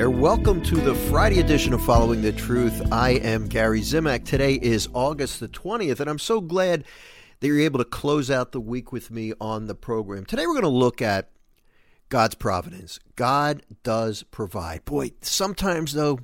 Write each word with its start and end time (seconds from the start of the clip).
there. 0.00 0.08
Welcome 0.08 0.62
to 0.62 0.76
the 0.76 0.94
Friday 0.94 1.40
edition 1.40 1.74
of 1.74 1.84
Following 1.84 2.22
the 2.22 2.32
Truth. 2.32 2.90
I 2.90 3.10
am 3.10 3.48
Gary 3.48 3.82
Zimak. 3.82 4.24
Today 4.24 4.54
is 4.54 4.88
August 4.94 5.40
the 5.40 5.48
20th, 5.48 6.00
and 6.00 6.08
I'm 6.08 6.18
so 6.18 6.40
glad 6.40 6.84
that 7.38 7.46
you're 7.46 7.60
able 7.60 7.80
to 7.80 7.84
close 7.84 8.30
out 8.30 8.52
the 8.52 8.62
week 8.62 8.92
with 8.92 9.10
me 9.10 9.34
on 9.42 9.66
the 9.66 9.74
program. 9.74 10.24
Today 10.24 10.46
we're 10.46 10.54
going 10.54 10.62
to 10.62 10.70
look 10.70 11.02
at 11.02 11.28
God's 12.08 12.34
providence. 12.34 12.98
God 13.14 13.62
does 13.82 14.22
provide. 14.22 14.86
Boy, 14.86 15.10
sometimes, 15.20 15.92
though, 15.92 16.20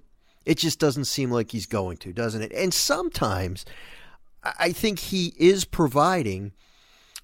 it 0.46 0.57
just 0.57 0.79
doesn't 0.79 1.04
seem 1.04 1.31
like 1.31 1.50
He's 1.50 1.67
going 1.67 1.99
to, 1.99 2.14
doesn't 2.14 2.40
it? 2.40 2.53
And 2.53 2.72
sometimes 2.72 3.67
I 4.43 4.72
think 4.72 5.00
He 5.00 5.35
is 5.36 5.67
providing 5.67 6.53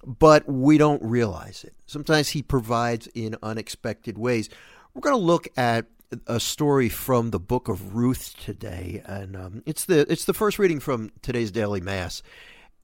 but 0.05 0.47
we 0.47 0.77
don't 0.77 1.01
realize 1.01 1.63
it. 1.63 1.73
Sometimes 1.85 2.27
he 2.27 2.41
provides 2.41 3.07
in 3.15 3.37
unexpected 3.41 4.17
ways. 4.17 4.49
We're 4.93 4.99
going 4.99 5.15
to 5.15 5.25
look 5.25 5.47
at 5.55 5.85
a 6.27 6.39
story 6.39 6.89
from 6.89 7.31
the 7.31 7.39
book 7.39 7.67
of 7.67 7.95
Ruth 7.95 8.35
today, 8.39 9.01
and 9.05 9.35
um, 9.35 9.63
it's 9.65 9.85
the 9.85 10.11
it's 10.11 10.25
the 10.25 10.33
first 10.33 10.59
reading 10.59 10.79
from 10.79 11.11
today's 11.21 11.51
daily 11.51 11.81
mass, 11.81 12.23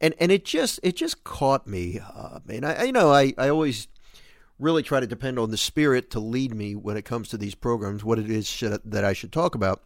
and 0.02 0.14
and 0.20 0.32
it 0.32 0.46
just 0.46 0.80
it 0.84 0.96
just 0.96 1.24
caught 1.24 1.68
me. 1.68 2.00
Uh, 2.00 2.40
and 2.48 2.66
I 2.66 2.84
you 2.86 2.92
know 2.92 3.12
I 3.12 3.34
I 3.38 3.50
always 3.50 3.88
really 4.60 4.84
try 4.84 5.00
to 5.00 5.08
depend 5.08 5.40
on 5.40 5.52
the 5.52 5.58
spirit 5.58 6.12
to 6.12 6.20
lead 6.20 6.54
me 6.54 6.76
when 6.76 6.98
it 6.98 7.06
comes 7.06 7.30
to 7.30 7.38
these 7.38 7.56
programs, 7.56 8.04
what 8.04 8.20
it 8.20 8.30
is 8.30 8.46
should, 8.46 8.82
that 8.84 9.06
I 9.06 9.14
should 9.14 9.32
talk 9.32 9.56
about. 9.56 9.82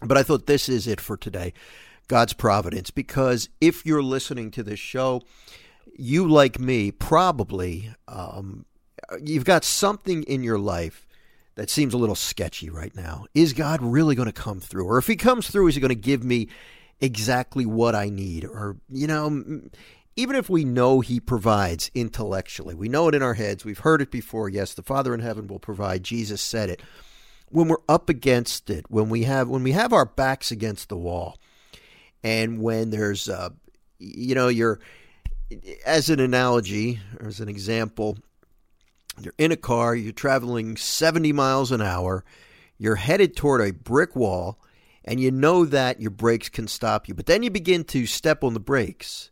But 0.00 0.16
I 0.16 0.22
thought 0.22 0.46
this 0.46 0.68
is 0.68 0.86
it 0.86 1.00
for 1.00 1.16
today, 1.16 1.52
God's 2.06 2.32
providence, 2.32 2.90
because 2.90 3.48
if 3.60 3.84
you're 3.84 4.02
listening 4.02 4.52
to 4.52 4.62
this 4.62 4.78
show, 4.78 5.22
you 5.98 6.28
like 6.28 6.58
me 6.60 6.92
probably 6.92 7.92
um, 8.06 8.64
you've 9.22 9.44
got 9.44 9.64
something 9.64 10.22
in 10.22 10.42
your 10.42 10.58
life 10.58 11.06
that 11.54 11.70
seems 11.70 11.94
a 11.94 11.98
little 11.98 12.14
sketchy 12.14 12.70
right 12.70 12.94
now. 12.94 13.26
Is 13.34 13.52
God 13.52 13.82
really 13.82 14.14
going 14.14 14.26
to 14.26 14.32
come 14.32 14.60
through? 14.60 14.86
Or 14.86 14.98
if 14.98 15.06
he 15.06 15.16
comes 15.16 15.50
through, 15.50 15.68
is 15.68 15.74
he 15.74 15.80
going 15.80 15.90
to 15.90 15.94
give 15.94 16.24
me 16.24 16.48
exactly 17.00 17.66
what 17.66 17.94
I 17.94 18.08
need? 18.08 18.44
Or, 18.44 18.76
you 18.88 19.06
know, 19.06 19.60
even 20.16 20.36
if 20.36 20.48
we 20.48 20.64
know 20.64 21.00
he 21.00 21.20
provides 21.20 21.90
intellectually, 21.94 22.74
we 22.74 22.88
know 22.88 23.08
it 23.08 23.14
in 23.14 23.22
our 23.22 23.34
heads, 23.34 23.64
we've 23.64 23.78
heard 23.78 24.02
it 24.02 24.10
before. 24.10 24.48
Yes, 24.48 24.74
the 24.74 24.82
Father 24.82 25.14
in 25.14 25.20
heaven 25.20 25.46
will 25.46 25.58
provide. 25.58 26.02
Jesus 26.02 26.40
said 26.40 26.70
it. 26.70 26.82
When 27.48 27.68
we're 27.68 27.78
up 27.88 28.08
against 28.08 28.70
it, 28.70 28.84
when 28.88 29.08
we 29.08 29.24
have 29.24 29.48
when 29.48 29.64
we 29.64 29.72
have 29.72 29.92
our 29.92 30.06
backs 30.06 30.52
against 30.52 30.88
the 30.88 30.96
wall, 30.96 31.36
and 32.22 32.62
when 32.62 32.90
there's 32.90 33.28
uh, 33.28 33.48
you 34.00 34.34
know, 34.34 34.48
you're 34.48 34.80
as 35.84 36.10
an 36.10 36.20
analogy 36.20 37.00
or 37.20 37.28
as 37.28 37.40
an 37.40 37.48
example, 37.48 38.18
you're 39.24 39.34
in 39.38 39.52
a 39.52 39.56
car, 39.56 39.94
you're 39.94 40.12
traveling 40.12 40.76
70 40.76 41.32
miles 41.32 41.72
an 41.72 41.80
hour, 41.80 42.24
you're 42.78 42.96
headed 42.96 43.36
toward 43.36 43.60
a 43.60 43.72
brick 43.72 44.16
wall, 44.16 44.58
and 45.04 45.20
you 45.20 45.30
know 45.30 45.64
that 45.64 46.00
your 46.00 46.10
brakes 46.10 46.48
can 46.48 46.68
stop 46.68 47.08
you. 47.08 47.14
But 47.14 47.26
then 47.26 47.42
you 47.42 47.50
begin 47.50 47.84
to 47.84 48.06
step 48.06 48.44
on 48.44 48.54
the 48.54 48.60
brakes, 48.60 49.30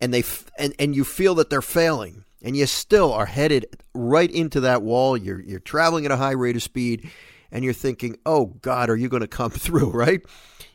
and 0.00 0.12
they 0.12 0.20
f- 0.20 0.50
and, 0.58 0.74
and 0.78 0.94
you 0.94 1.04
feel 1.04 1.34
that 1.36 1.50
they're 1.50 1.62
failing, 1.62 2.24
and 2.42 2.56
you 2.56 2.66
still 2.66 3.12
are 3.12 3.26
headed 3.26 3.66
right 3.94 4.30
into 4.30 4.60
that 4.60 4.82
wall. 4.82 5.16
You're 5.16 5.40
you're 5.40 5.60
traveling 5.60 6.04
at 6.04 6.12
a 6.12 6.16
high 6.16 6.32
rate 6.32 6.56
of 6.56 6.62
speed, 6.62 7.10
and 7.50 7.64
you're 7.64 7.72
thinking, 7.72 8.16
"Oh 8.24 8.46
God, 8.46 8.90
are 8.90 8.96
you 8.96 9.08
going 9.08 9.22
to 9.22 9.28
come 9.28 9.50
through?" 9.52 9.90
Right? 9.90 10.22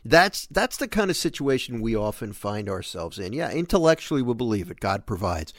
That's 0.04 0.48
that's 0.48 0.78
the 0.78 0.88
kind 0.88 1.10
of 1.10 1.18
situation 1.18 1.82
we 1.82 1.96
often 1.96 2.34
find 2.34 2.70
ourselves 2.70 3.20
in. 3.20 3.34
Yeah, 3.34 3.52
intellectually 3.52 4.22
we 4.22 4.34
believe 4.34 4.72
it. 4.72 4.80
God 4.80 5.06
provides. 5.06 5.54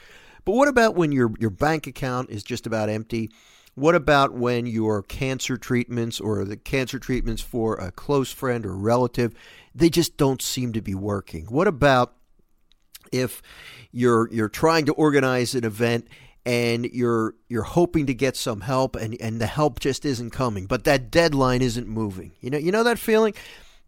But 0.44 0.52
what 0.52 0.68
about 0.68 0.94
when 0.94 1.12
your 1.12 1.32
your 1.38 1.50
bank 1.50 1.86
account 1.86 2.30
is 2.30 2.42
just 2.42 2.66
about 2.66 2.88
empty? 2.88 3.30
What 3.74 3.94
about 3.94 4.34
when 4.34 4.66
your 4.66 5.02
cancer 5.02 5.56
treatments 5.56 6.20
or 6.20 6.44
the 6.44 6.56
cancer 6.56 6.98
treatments 6.98 7.40
for 7.40 7.76
a 7.76 7.90
close 7.90 8.30
friend 8.30 8.66
or 8.66 8.76
relative, 8.76 9.34
they 9.74 9.88
just 9.88 10.18
don't 10.18 10.42
seem 10.42 10.74
to 10.74 10.82
be 10.82 10.94
working? 10.94 11.46
What 11.46 11.68
about 11.68 12.14
if 13.12 13.40
you're 13.90 14.28
you're 14.32 14.48
trying 14.48 14.86
to 14.86 14.92
organize 14.92 15.54
an 15.54 15.64
event 15.64 16.08
and 16.44 16.84
you're 16.86 17.34
you're 17.48 17.62
hoping 17.62 18.06
to 18.06 18.14
get 18.14 18.36
some 18.36 18.62
help 18.62 18.96
and, 18.96 19.16
and 19.20 19.40
the 19.40 19.46
help 19.46 19.80
just 19.80 20.04
isn't 20.04 20.30
coming, 20.30 20.66
but 20.66 20.84
that 20.84 21.10
deadline 21.10 21.62
isn't 21.62 21.86
moving. 21.86 22.32
You 22.40 22.50
know 22.50 22.58
you 22.58 22.72
know 22.72 22.84
that 22.84 22.98
feeling? 22.98 23.34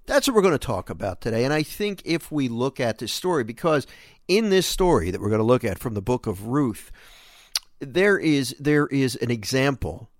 That's 0.06 0.28
what 0.28 0.34
we're 0.34 0.42
going 0.42 0.52
to 0.52 0.58
talk 0.58 0.90
about 0.90 1.20
today. 1.20 1.44
And 1.44 1.52
I 1.52 1.62
think 1.62 2.02
if 2.04 2.30
we 2.30 2.48
look 2.48 2.78
at 2.78 2.98
this 2.98 3.12
story, 3.12 3.44
because 3.44 3.86
in 4.28 4.50
this 4.50 4.66
story 4.66 5.10
that 5.10 5.20
we're 5.20 5.30
going 5.30 5.38
to 5.38 5.44
look 5.44 5.64
at 5.64 5.78
from 5.78 5.94
the 5.94 6.02
book 6.02 6.26
of 6.26 6.46
Ruth, 6.46 6.90
there 7.80 8.18
is 8.18 8.54
there 8.58 8.86
is 8.86 9.16
an 9.16 9.30
example 9.30 10.10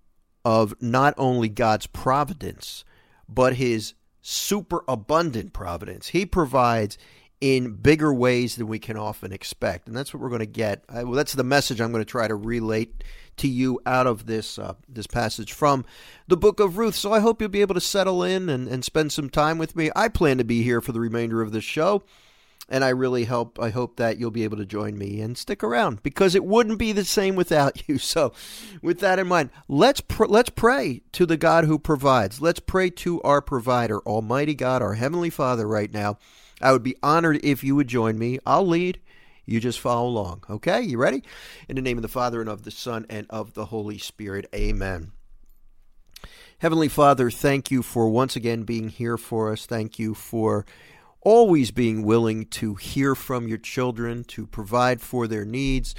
of 0.43 0.75
not 0.81 1.13
only 1.17 1.49
God's 1.49 1.87
providence, 1.87 2.83
but 3.27 3.55
his 3.55 3.93
super 4.21 4.83
abundant 4.87 5.53
providence. 5.53 6.07
He 6.07 6.25
provides 6.25 6.97
in 7.41 7.75
bigger 7.75 8.13
ways 8.13 8.55
than 8.55 8.67
we 8.67 8.79
can 8.79 8.97
often 8.97 9.31
expect. 9.31 9.87
And 9.87 9.95
that's 9.95 10.13
what 10.13 10.21
we're 10.21 10.29
going 10.29 10.39
to 10.39 10.45
get. 10.45 10.83
Well, 10.91 11.11
that's 11.11 11.33
the 11.33 11.43
message 11.43 11.81
I'm 11.81 11.91
going 11.91 12.03
to 12.03 12.09
try 12.09 12.27
to 12.27 12.35
relate 12.35 13.03
to 13.37 13.47
you 13.47 13.79
out 13.85 14.07
of 14.07 14.25
this 14.25 14.57
uh, 14.57 14.73
this 14.87 15.07
passage 15.07 15.53
from 15.53 15.85
the 16.27 16.37
book 16.37 16.59
of 16.59 16.77
Ruth. 16.77 16.95
So 16.95 17.13
I 17.13 17.19
hope 17.19 17.41
you'll 17.41 17.49
be 17.49 17.61
able 17.61 17.75
to 17.75 17.81
settle 17.81 18.23
in 18.23 18.49
and, 18.49 18.67
and 18.67 18.83
spend 18.83 19.11
some 19.11 19.29
time 19.29 19.57
with 19.57 19.75
me. 19.75 19.91
I 19.95 20.07
plan 20.07 20.37
to 20.37 20.43
be 20.43 20.63
here 20.63 20.81
for 20.81 20.91
the 20.91 20.99
remainder 20.99 21.41
of 21.41 21.51
this 21.51 21.63
show. 21.63 22.03
And 22.67 22.83
I 22.83 22.89
really 22.89 23.25
hope 23.25 23.59
I 23.59 23.69
hope 23.69 23.97
that 23.97 24.17
you'll 24.17 24.31
be 24.31 24.43
able 24.43 24.57
to 24.57 24.65
join 24.65 24.97
me 24.97 25.21
and 25.21 25.37
stick 25.37 25.63
around 25.63 26.01
because 26.01 26.33
it 26.33 26.43
wouldn't 26.43 26.79
be 26.79 26.93
the 26.93 27.05
same 27.05 27.35
without 27.35 27.83
you. 27.87 27.99
So, 27.99 28.33
with 28.81 28.99
that 29.01 29.19
in 29.19 29.27
mind, 29.27 29.51
let's 29.67 30.01
pr- 30.01 30.25
let's 30.25 30.49
pray 30.49 31.01
to 31.11 31.27
the 31.27 31.37
God 31.37 31.65
who 31.65 31.77
provides. 31.77 32.41
Let's 32.41 32.59
pray 32.59 32.89
to 32.91 33.21
our 33.21 33.41
provider, 33.41 33.99
Almighty 33.99 34.55
God, 34.55 34.81
our 34.81 34.95
heavenly 34.95 35.29
Father 35.29 35.67
right 35.67 35.93
now. 35.93 36.17
I 36.59 36.71
would 36.71 36.83
be 36.83 36.95
honored 37.03 37.39
if 37.43 37.63
you 37.63 37.75
would 37.75 37.87
join 37.87 38.17
me. 38.17 38.39
I'll 38.45 38.65
lead. 38.65 38.99
You 39.45 39.59
just 39.59 39.79
follow 39.79 40.07
along. 40.07 40.43
Okay? 40.49 40.81
You 40.81 40.97
ready? 40.97 41.23
In 41.69 41.75
the 41.75 41.81
name 41.81 41.97
of 41.97 42.01
the 42.01 42.07
Father, 42.07 42.41
and 42.41 42.49
of 42.49 42.63
the 42.63 42.71
Son, 42.71 43.05
and 43.09 43.27
of 43.29 43.53
the 43.53 43.65
Holy 43.65 43.97
Spirit. 43.97 44.47
Amen. 44.53 45.11
Heavenly 46.59 46.87
Father, 46.87 47.29
thank 47.29 47.69
you 47.69 47.83
for 47.83 48.09
once 48.09 48.35
again 48.35 48.63
being 48.63 48.89
here 48.89 49.17
for 49.17 49.51
us. 49.51 49.65
Thank 49.65 49.99
you 49.99 50.13
for 50.13 50.65
always 51.21 51.71
being 51.71 52.03
willing 52.03 52.45
to 52.45 52.75
hear 52.75 53.13
from 53.13 53.47
your 53.47 53.57
children, 53.57 54.23
to 54.23 54.47
provide 54.47 55.01
for 55.01 55.27
their 55.27 55.45
needs. 55.45 55.95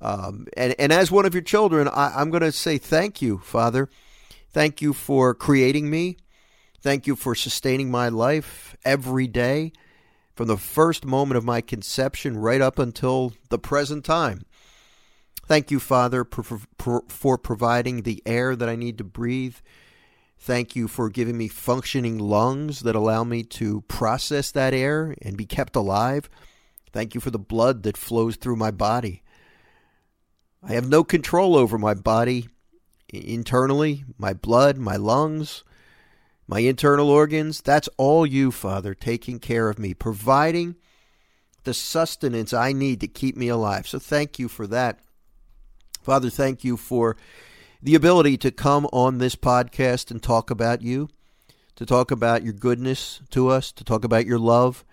Um, 0.00 0.46
and, 0.56 0.74
and 0.78 0.92
as 0.92 1.10
one 1.10 1.26
of 1.26 1.34
your 1.34 1.42
children, 1.42 1.88
I, 1.88 2.12
I'm 2.16 2.30
going 2.30 2.42
to 2.42 2.52
say 2.52 2.78
thank 2.78 3.20
you, 3.20 3.38
Father. 3.38 3.88
Thank 4.50 4.80
you 4.80 4.92
for 4.92 5.34
creating 5.34 5.90
me. 5.90 6.16
Thank 6.80 7.06
you 7.06 7.16
for 7.16 7.34
sustaining 7.34 7.90
my 7.90 8.08
life 8.08 8.76
every 8.84 9.26
day 9.26 9.72
from 10.38 10.46
the 10.46 10.56
first 10.56 11.04
moment 11.04 11.36
of 11.36 11.42
my 11.42 11.60
conception 11.60 12.38
right 12.38 12.60
up 12.60 12.78
until 12.78 13.32
the 13.48 13.58
present 13.58 14.04
time. 14.04 14.40
Thank 15.48 15.72
you, 15.72 15.80
Father, 15.80 16.24
for 16.24 17.38
providing 17.38 18.02
the 18.02 18.22
air 18.24 18.54
that 18.54 18.68
I 18.68 18.76
need 18.76 18.98
to 18.98 19.04
breathe. 19.04 19.56
Thank 20.38 20.76
you 20.76 20.86
for 20.86 21.10
giving 21.10 21.36
me 21.36 21.48
functioning 21.48 22.18
lungs 22.18 22.82
that 22.82 22.94
allow 22.94 23.24
me 23.24 23.42
to 23.42 23.80
process 23.88 24.52
that 24.52 24.72
air 24.72 25.16
and 25.22 25.36
be 25.36 25.44
kept 25.44 25.74
alive. 25.74 26.30
Thank 26.92 27.16
you 27.16 27.20
for 27.20 27.32
the 27.32 27.38
blood 27.40 27.82
that 27.82 27.96
flows 27.96 28.36
through 28.36 28.54
my 28.54 28.70
body. 28.70 29.24
I 30.62 30.74
have 30.74 30.88
no 30.88 31.02
control 31.02 31.56
over 31.56 31.78
my 31.78 31.94
body 31.94 32.48
internally, 33.08 34.04
my 34.16 34.34
blood, 34.34 34.78
my 34.78 34.94
lungs, 34.94 35.64
my 36.48 36.60
internal 36.60 37.10
organs, 37.10 37.60
that's 37.60 37.90
all 37.98 38.26
you, 38.26 38.50
Father, 38.50 38.94
taking 38.94 39.38
care 39.38 39.68
of 39.68 39.78
me, 39.78 39.92
providing 39.92 40.76
the 41.64 41.74
sustenance 41.74 42.54
I 42.54 42.72
need 42.72 43.00
to 43.00 43.06
keep 43.06 43.36
me 43.36 43.48
alive. 43.48 43.86
So 43.86 43.98
thank 43.98 44.38
you 44.38 44.48
for 44.48 44.66
that. 44.68 44.98
Father, 46.02 46.30
thank 46.30 46.64
you 46.64 46.78
for 46.78 47.18
the 47.82 47.94
ability 47.94 48.38
to 48.38 48.50
come 48.50 48.86
on 48.94 49.18
this 49.18 49.36
podcast 49.36 50.10
and 50.10 50.22
talk 50.22 50.50
about 50.50 50.80
you, 50.80 51.10
to 51.76 51.84
talk 51.84 52.10
about 52.10 52.42
your 52.42 52.54
goodness 52.54 53.20
to 53.30 53.48
us, 53.48 53.70
to 53.72 53.84
talk 53.84 54.02
about 54.02 54.24
your 54.24 54.38
love. 54.38 54.86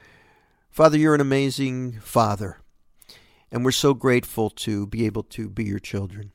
Father, 0.69 0.97
you're 0.97 1.15
an 1.15 1.21
amazing 1.21 2.01
Father, 2.01 2.57
and 3.49 3.63
we're 3.63 3.71
so 3.71 3.93
grateful 3.93 4.49
to 4.49 4.87
be 4.87 5.05
able 5.05 5.23
to 5.23 5.49
be 5.49 5.63
your 5.63 5.79
children. 5.79 6.33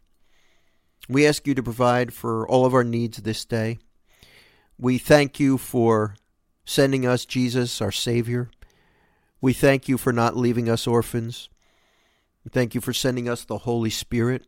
We 1.11 1.27
ask 1.27 1.47
you 1.47 1.55
to 1.55 1.63
provide 1.63 2.15
for 2.15 2.49
all 2.49 2.65
of 2.65 2.73
our 2.73 2.85
needs 2.85 3.19
this 3.19 3.45
day. 3.45 3.79
We 4.83 4.97
thank 4.97 5.39
you 5.39 5.59
for 5.59 6.17
sending 6.65 7.07
us 7.07 7.27
Jesus, 7.27 7.83
our 7.83 7.93
Savior. 7.93 8.51
We 9.39 9.53
thank 9.53 9.89
you 9.89 9.99
for 9.99 10.11
not 10.11 10.39
leaving 10.39 10.71
us 10.71 10.87
orphans. 10.87 11.51
We 12.47 12.49
thank 12.49 12.75
you 12.75 12.81
for 12.81 12.95
sending 12.95 13.29
us 13.29 13.45
the 13.45 13.59
Holy 13.59 13.91
Spirit. 13.91 14.47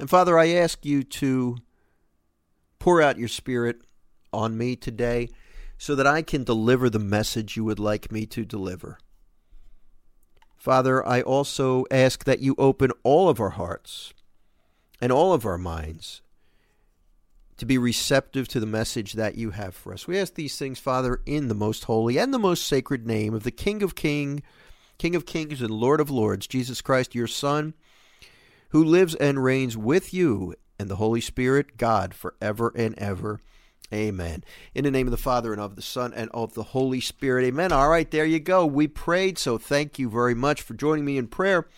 And 0.00 0.10
Father, 0.10 0.36
I 0.36 0.48
ask 0.48 0.84
you 0.84 1.04
to 1.04 1.58
pour 2.80 3.00
out 3.00 3.16
your 3.16 3.28
Spirit 3.28 3.76
on 4.32 4.58
me 4.58 4.74
today 4.74 5.28
so 5.78 5.94
that 5.94 6.08
I 6.08 6.22
can 6.22 6.42
deliver 6.42 6.90
the 6.90 6.98
message 6.98 7.56
you 7.56 7.62
would 7.62 7.78
like 7.78 8.10
me 8.10 8.26
to 8.26 8.44
deliver. 8.44 8.98
Father, 10.56 11.06
I 11.06 11.22
also 11.22 11.84
ask 11.92 12.24
that 12.24 12.40
you 12.40 12.56
open 12.58 12.90
all 13.04 13.28
of 13.28 13.38
our 13.38 13.50
hearts 13.50 14.12
and 15.00 15.12
all 15.12 15.32
of 15.32 15.46
our 15.46 15.58
minds 15.58 16.22
to 17.60 17.66
be 17.66 17.76
receptive 17.76 18.48
to 18.48 18.58
the 18.58 18.64
message 18.64 19.12
that 19.12 19.34
you 19.34 19.50
have 19.50 19.74
for 19.74 19.92
us. 19.92 20.08
We 20.08 20.18
ask 20.18 20.32
these 20.32 20.56
things, 20.56 20.78
Father, 20.78 21.20
in 21.26 21.48
the 21.48 21.54
most 21.54 21.84
holy 21.84 22.18
and 22.18 22.32
the 22.32 22.38
most 22.38 22.66
sacred 22.66 23.06
name 23.06 23.34
of 23.34 23.42
the 23.42 23.50
King 23.50 23.82
of 23.82 23.94
King, 23.94 24.42
King 24.96 25.14
of 25.14 25.26
Kings 25.26 25.60
and 25.60 25.70
Lord 25.70 26.00
of 26.00 26.08
Lords, 26.08 26.46
Jesus 26.46 26.80
Christ, 26.80 27.14
your 27.14 27.26
Son, 27.26 27.74
who 28.70 28.82
lives 28.82 29.14
and 29.14 29.44
reigns 29.44 29.76
with 29.76 30.14
you 30.14 30.54
and 30.78 30.88
the 30.88 30.96
Holy 30.96 31.20
Spirit, 31.20 31.76
God, 31.76 32.14
forever 32.14 32.72
and 32.74 32.98
ever. 32.98 33.42
Amen. 33.92 34.42
In 34.74 34.84
the 34.84 34.90
name 34.90 35.06
of 35.06 35.10
the 35.10 35.18
Father 35.18 35.52
and 35.52 35.60
of 35.60 35.76
the 35.76 35.82
Son 35.82 36.14
and 36.14 36.30
of 36.32 36.54
the 36.54 36.62
Holy 36.62 37.02
Spirit. 37.02 37.44
Amen. 37.44 37.72
All 37.72 37.90
right, 37.90 38.10
there 38.10 38.24
you 38.24 38.40
go. 38.40 38.64
We 38.64 38.88
prayed, 38.88 39.36
so 39.36 39.58
thank 39.58 39.98
you 39.98 40.08
very 40.08 40.34
much 40.34 40.62
for 40.62 40.72
joining 40.72 41.04
me 41.04 41.18
in 41.18 41.26
prayer 41.26 41.68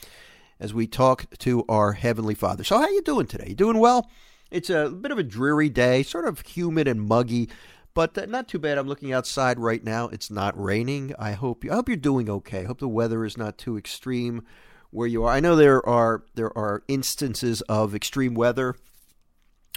as 0.61 0.73
we 0.73 0.87
talk 0.87 1.27
to 1.39 1.65
our 1.69 1.95
heavenly 1.95 2.37
Father. 2.37 2.63
So 2.63 2.79
how 2.79 2.89
you 2.89 3.03
doing 3.03 3.27
today? 3.27 3.47
You 3.49 3.57
doing 3.57 3.79
well? 3.79 4.09
It's 4.53 4.71
a 4.71 4.91
bit 4.91 5.11
of 5.11 5.19
a 5.19 5.23
dreary 5.23 5.71
day, 5.71 6.03
sort 6.03 6.27
of 6.27 6.41
humid 6.47 6.87
and 6.87 7.01
muggy, 7.01 7.49
but 7.95 8.17
uh, 8.17 8.27
not 8.27 8.49
too 8.49 8.59
bad. 8.59 8.77
I'm 8.77 8.87
looking 8.87 9.13
outside 9.13 9.59
right 9.59 9.83
now. 9.83 10.09
It's 10.09 10.31
not 10.31 10.61
raining. 10.61 11.15
I 11.19 11.33
hope 11.33 11.65
you 11.65 11.73
I 11.73 11.75
hope 11.75 11.89
you're 11.89 11.97
doing 11.97 12.29
okay. 12.29 12.61
I 12.61 12.65
hope 12.65 12.79
the 12.79 12.89
weather 12.89 13.25
is 13.25 13.39
not 13.39 13.57
too 13.57 13.79
extreme 13.79 14.43
where 14.91 15.09
you 15.09 15.25
are. 15.25 15.33
I 15.33 15.41
know 15.41 15.57
there 15.57 15.85
are 15.89 16.25
there 16.35 16.57
are 16.57 16.83
instances 16.87 17.63
of 17.63 17.95
extreme 17.95 18.35
weather 18.35 18.77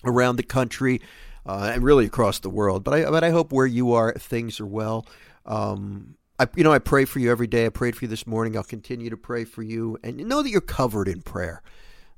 around 0.04 0.36
the 0.36 0.44
country 0.44 1.02
uh, 1.46 1.72
and 1.74 1.84
really 1.84 2.06
across 2.06 2.40
the 2.40 2.50
world. 2.50 2.84
But 2.84 2.94
I 2.94 3.10
but 3.10 3.24
I 3.24 3.30
hope 3.30 3.54
where 3.54 3.66
you 3.66 3.94
are 3.94 4.14
things 4.14 4.60
are 4.60 4.66
well. 4.66 5.08
Um, 5.46 6.16
I 6.38 6.48
you 6.56 6.66
know 6.66 6.74
I 6.74 6.80
pray 6.80 7.06
for 7.06 7.20
you 7.20 7.32
every 7.32 7.48
day. 7.48 7.66
I 7.66 7.70
prayed 7.70 7.96
for 7.96 8.06
you 8.06 8.10
this 8.10 8.28
morning. 8.28 8.58
I'll 8.58 8.64
continue 8.64 9.10
to 9.10 9.18
pray 9.18 9.46
for 9.46 9.64
you, 9.64 9.98
and 10.04 10.18
know 10.18 10.44
that 10.44 10.50
you're 10.50 10.62
covered 10.62 11.08
in 11.08 11.22
prayer. 11.22 11.62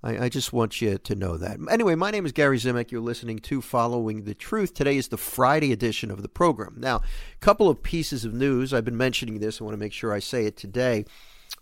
I, 0.04 0.26
I 0.26 0.30
just 0.30 0.54
want 0.54 0.82
you 0.82 0.98
to 0.98 1.16
know 1.16 1.38
that. 1.38 1.58
Anyway, 1.70 1.96
my 1.96 2.12
name 2.12 2.26
is 2.26 2.32
Gary 2.32 2.60
Zimak. 2.60 2.92
You're 2.92 3.02
listening 3.02 3.40
to 3.40 3.62
Following 3.62 4.24
the 4.24 4.36
Truth. 4.36 4.74
Today 4.74 4.98
is 4.98 5.08
the 5.08 5.18
Friday 5.18 5.72
edition 5.72 6.12
of 6.12 6.22
the 6.22 6.30
program. 6.30 6.76
Now, 6.78 6.98
a 6.98 7.40
couple 7.40 7.70
of 7.70 7.82
pieces 7.82 8.24
of 8.24 8.34
news. 8.34 8.74
I've 8.74 8.86
been 8.86 8.98
mentioning 8.98 9.40
this. 9.40 9.60
I 9.60 9.64
want 9.64 9.74
to 9.74 9.80
make 9.80 9.94
sure 9.94 10.14
I 10.14 10.20
say 10.20 10.46
it 10.46 10.56
today 10.56 11.06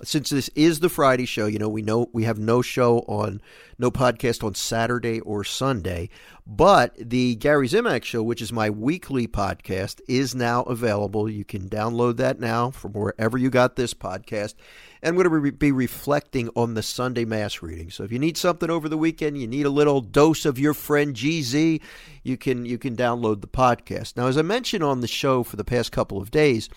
since 0.04 0.30
this 0.30 0.50
is 0.56 0.82
the 0.82 0.90
Friday 0.90 1.26
show, 1.26 1.46
you 1.46 1.58
know, 1.58 1.70
we 1.70 1.82
know 1.82 2.10
we 2.12 2.26
have 2.26 2.38
no 2.38 2.62
show 2.62 3.00
on, 3.08 3.42
no 3.80 3.90
podcast 3.90 4.44
on 4.44 4.54
Saturday 4.54 5.22
or 5.22 5.44
Sunday, 5.46 6.10
but 6.46 6.94
the 6.98 7.36
Gary 7.36 7.68
Zimak 7.68 8.04
show, 8.04 8.22
which 8.22 8.42
is 8.42 8.52
my 8.52 8.70
weekly 8.70 9.26
podcast, 9.26 10.02
is 10.08 10.36
now 10.36 10.64
available. 10.64 11.30
You 11.30 11.46
can 11.46 11.70
download 11.70 12.18
that 12.18 12.40
now 12.40 12.72
from 12.72 12.92
wherever 12.92 13.38
you 13.38 13.50
got 13.50 13.78
this 13.78 13.94
podcast. 13.94 14.56
And 15.02 15.10
I'm 15.10 15.24
going 15.24 15.44
to 15.44 15.52
be 15.54 15.72
reflecting 15.72 16.50
on 16.56 16.74
the 16.74 16.84
Sunday 16.84 17.24
Mass 17.24 17.62
reading. 17.62 17.90
So 17.90 18.04
if 18.04 18.12
you 18.12 18.20
need 18.20 18.38
something 18.38 18.70
over 18.70 18.90
the 18.90 18.98
weekend, 18.98 19.40
you 19.40 19.48
need 19.48 19.66
a 19.66 19.70
little 19.70 20.02
dose 20.02 20.46
of 20.46 20.60
your 20.60 20.74
friend 20.74 21.16
GZ, 21.16 21.80
you 22.24 22.38
can 22.38 22.66
you 22.66 22.78
can 22.78 22.98
download 22.98 23.42
the 23.42 23.48
podcast. 23.48 24.18
Now, 24.18 24.28
as 24.28 24.38
I 24.38 24.42
mentioned 24.42 24.84
on 24.84 25.00
the 25.00 25.08
show 25.08 25.44
for 25.44 25.56
the 25.56 25.64
past 25.64 25.92
couple 25.92 26.18
of 26.18 26.32
days, 26.32 26.70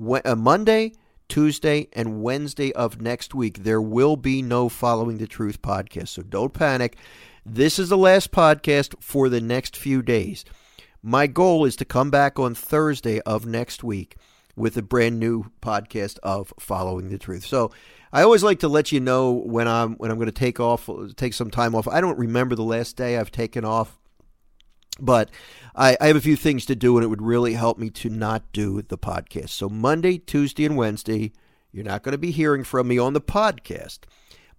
uh, 0.00 0.34
Monday 0.34 0.92
Tuesday 1.28 1.88
and 1.92 2.22
Wednesday 2.22 2.72
of 2.72 3.00
next 3.00 3.34
week, 3.34 3.64
there 3.64 3.80
will 3.80 4.16
be 4.16 4.42
no 4.42 4.68
Following 4.68 5.18
the 5.18 5.26
Truth 5.26 5.62
podcast. 5.62 6.08
So 6.08 6.22
don't 6.22 6.52
panic. 6.52 6.96
This 7.46 7.78
is 7.78 7.88
the 7.88 7.98
last 7.98 8.30
podcast 8.30 8.94
for 9.00 9.28
the 9.28 9.40
next 9.40 9.76
few 9.76 10.02
days. 10.02 10.44
My 11.02 11.26
goal 11.26 11.64
is 11.64 11.76
to 11.76 11.84
come 11.84 12.10
back 12.10 12.38
on 12.38 12.54
Thursday 12.54 13.20
of 13.20 13.44
next 13.44 13.84
week 13.84 14.16
with 14.56 14.76
a 14.76 14.82
brand 14.82 15.18
new 15.18 15.44
podcast 15.60 16.18
of 16.22 16.52
Following 16.58 17.08
the 17.08 17.18
Truth. 17.18 17.46
So 17.46 17.70
I 18.12 18.22
always 18.22 18.42
like 18.42 18.60
to 18.60 18.68
let 18.68 18.92
you 18.92 19.00
know 19.00 19.32
when 19.32 19.66
I'm 19.66 19.94
when 19.96 20.10
I'm 20.10 20.16
going 20.16 20.26
to 20.26 20.32
take 20.32 20.60
off, 20.60 20.88
take 21.16 21.34
some 21.34 21.50
time 21.50 21.74
off. 21.74 21.88
I 21.88 22.00
don't 22.00 22.18
remember 22.18 22.54
the 22.54 22.62
last 22.62 22.96
day 22.96 23.18
I've 23.18 23.32
taken 23.32 23.64
off 23.64 23.98
but 25.00 25.30
I, 25.74 25.96
I, 26.00 26.06
have 26.08 26.16
a 26.16 26.20
few 26.20 26.36
things 26.36 26.66
to 26.66 26.76
do, 26.76 26.96
and 26.96 27.04
it 27.04 27.08
would 27.08 27.22
really 27.22 27.54
help 27.54 27.78
me 27.78 27.90
to 27.90 28.08
not 28.08 28.52
do 28.52 28.82
the 28.82 28.98
podcast. 28.98 29.50
So, 29.50 29.68
Monday, 29.68 30.18
Tuesday, 30.18 30.64
and 30.64 30.76
Wednesday, 30.76 31.32
you're 31.72 31.84
not 31.84 32.02
going 32.02 32.12
to 32.12 32.18
be 32.18 32.30
hearing 32.30 32.64
from 32.64 32.88
me 32.88 32.98
on 32.98 33.12
the 33.12 33.20
podcast, 33.20 34.00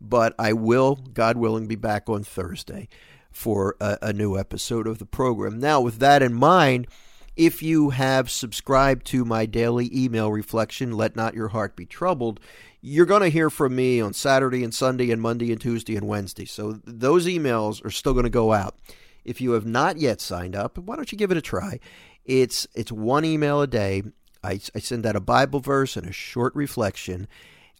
but 0.01 0.35
I 0.37 0.53
will, 0.53 0.95
God 0.95 1.37
willing, 1.37 1.67
be 1.67 1.75
back 1.75 2.09
on 2.09 2.23
Thursday 2.23 2.89
for 3.31 3.75
a, 3.79 3.97
a 4.01 4.13
new 4.13 4.37
episode 4.37 4.87
of 4.87 4.99
the 4.99 5.05
program. 5.05 5.59
Now, 5.59 5.79
with 5.81 5.99
that 5.99 6.21
in 6.21 6.33
mind, 6.33 6.87
if 7.35 7.61
you 7.61 7.89
have 7.89 8.29
subscribed 8.31 9.05
to 9.07 9.25
my 9.25 9.45
daily 9.45 9.89
email 9.93 10.31
reflection, 10.31 10.93
Let 10.93 11.15
Not 11.15 11.33
Your 11.33 11.49
Heart 11.49 11.75
Be 11.75 11.85
Troubled, 11.85 12.39
you're 12.81 13.05
going 13.05 13.23
to 13.23 13.29
hear 13.29 13.49
from 13.49 13.75
me 13.75 13.99
on 13.99 14.13
Saturday 14.13 14.63
and 14.63 14.73
Sunday 14.73 15.11
and 15.11 15.21
Monday 15.21 15.51
and 15.51 15.59
Tuesday 15.59 15.95
and 15.95 16.07
Wednesday. 16.07 16.45
So 16.45 16.79
those 16.85 17.25
emails 17.25 17.83
are 17.83 17.91
still 17.91 18.13
going 18.13 18.23
to 18.23 18.29
go 18.29 18.53
out. 18.53 18.77
If 19.25 19.41
you 19.41 19.51
have 19.51 19.65
not 19.65 19.97
yet 19.97 20.21
signed 20.21 20.55
up, 20.55 20.77
why 20.77 20.95
don't 20.95 21.11
you 21.11 21.17
give 21.17 21.31
it 21.31 21.37
a 21.37 21.41
try? 21.41 21.79
It's 22.23 22.67
it's 22.75 22.91
one 22.91 23.25
email 23.25 23.61
a 23.61 23.67
day. 23.67 24.03
I, 24.43 24.59
I 24.75 24.79
send 24.79 25.05
out 25.05 25.15
a 25.15 25.21
Bible 25.21 25.59
verse 25.59 25.97
and 25.97 26.07
a 26.07 26.11
short 26.11 26.55
reflection. 26.55 27.27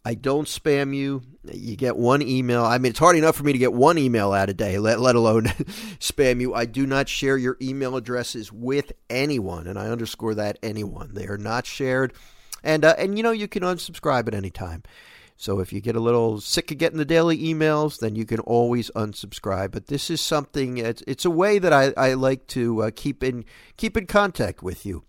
I 0.04 0.14
don't 0.14 0.46
spam 0.46 0.94
you. 0.94 1.22
You 1.52 1.74
get 1.74 1.96
one 1.96 2.22
email. 2.22 2.64
I 2.64 2.78
mean, 2.78 2.90
it's 2.90 2.98
hard 3.00 3.16
enough 3.16 3.34
for 3.34 3.42
me 3.42 3.52
to 3.52 3.58
get 3.58 3.72
one 3.72 3.98
email 3.98 4.32
out 4.32 4.48
a 4.48 4.54
day, 4.54 4.78
let, 4.78 5.00
let 5.00 5.16
alone 5.16 5.44
spam 5.98 6.40
you. 6.40 6.54
I 6.54 6.64
do 6.64 6.86
not 6.86 7.08
share 7.08 7.36
your 7.36 7.56
email 7.60 7.96
addresses 7.96 8.52
with 8.52 8.92
anyone, 9.10 9.66
and 9.66 9.76
I 9.76 9.88
underscore 9.88 10.36
that 10.36 10.60
anyone. 10.62 11.14
They 11.14 11.26
are 11.26 11.38
not 11.38 11.66
shared. 11.66 12.12
And, 12.62 12.84
uh, 12.84 12.94
and 12.98 13.16
you 13.16 13.24
know, 13.24 13.32
you 13.32 13.48
can 13.48 13.64
unsubscribe 13.64 14.28
at 14.28 14.34
any 14.34 14.50
time. 14.50 14.84
So 15.36 15.60
if 15.60 15.72
you 15.72 15.80
get 15.80 15.96
a 15.96 16.00
little 16.00 16.40
sick 16.40 16.70
of 16.70 16.78
getting 16.78 16.98
the 16.98 17.04
daily 17.04 17.38
emails, 17.38 17.98
then 17.98 18.16
you 18.16 18.24
can 18.24 18.40
always 18.40 18.90
unsubscribe. 18.96 19.70
But 19.70 19.86
this 19.86 20.10
is 20.10 20.20
something. 20.20 20.78
It's, 20.78 21.02
it's 21.06 21.26
a 21.26 21.30
way 21.30 21.58
that 21.58 21.72
I, 21.72 21.92
I 21.96 22.14
like 22.14 22.46
to 22.48 22.84
uh, 22.84 22.90
keep 22.94 23.22
in 23.22 23.44
keep 23.76 23.96
in 23.96 24.06
contact 24.06 24.62
with 24.62 24.86
you. 24.86 25.04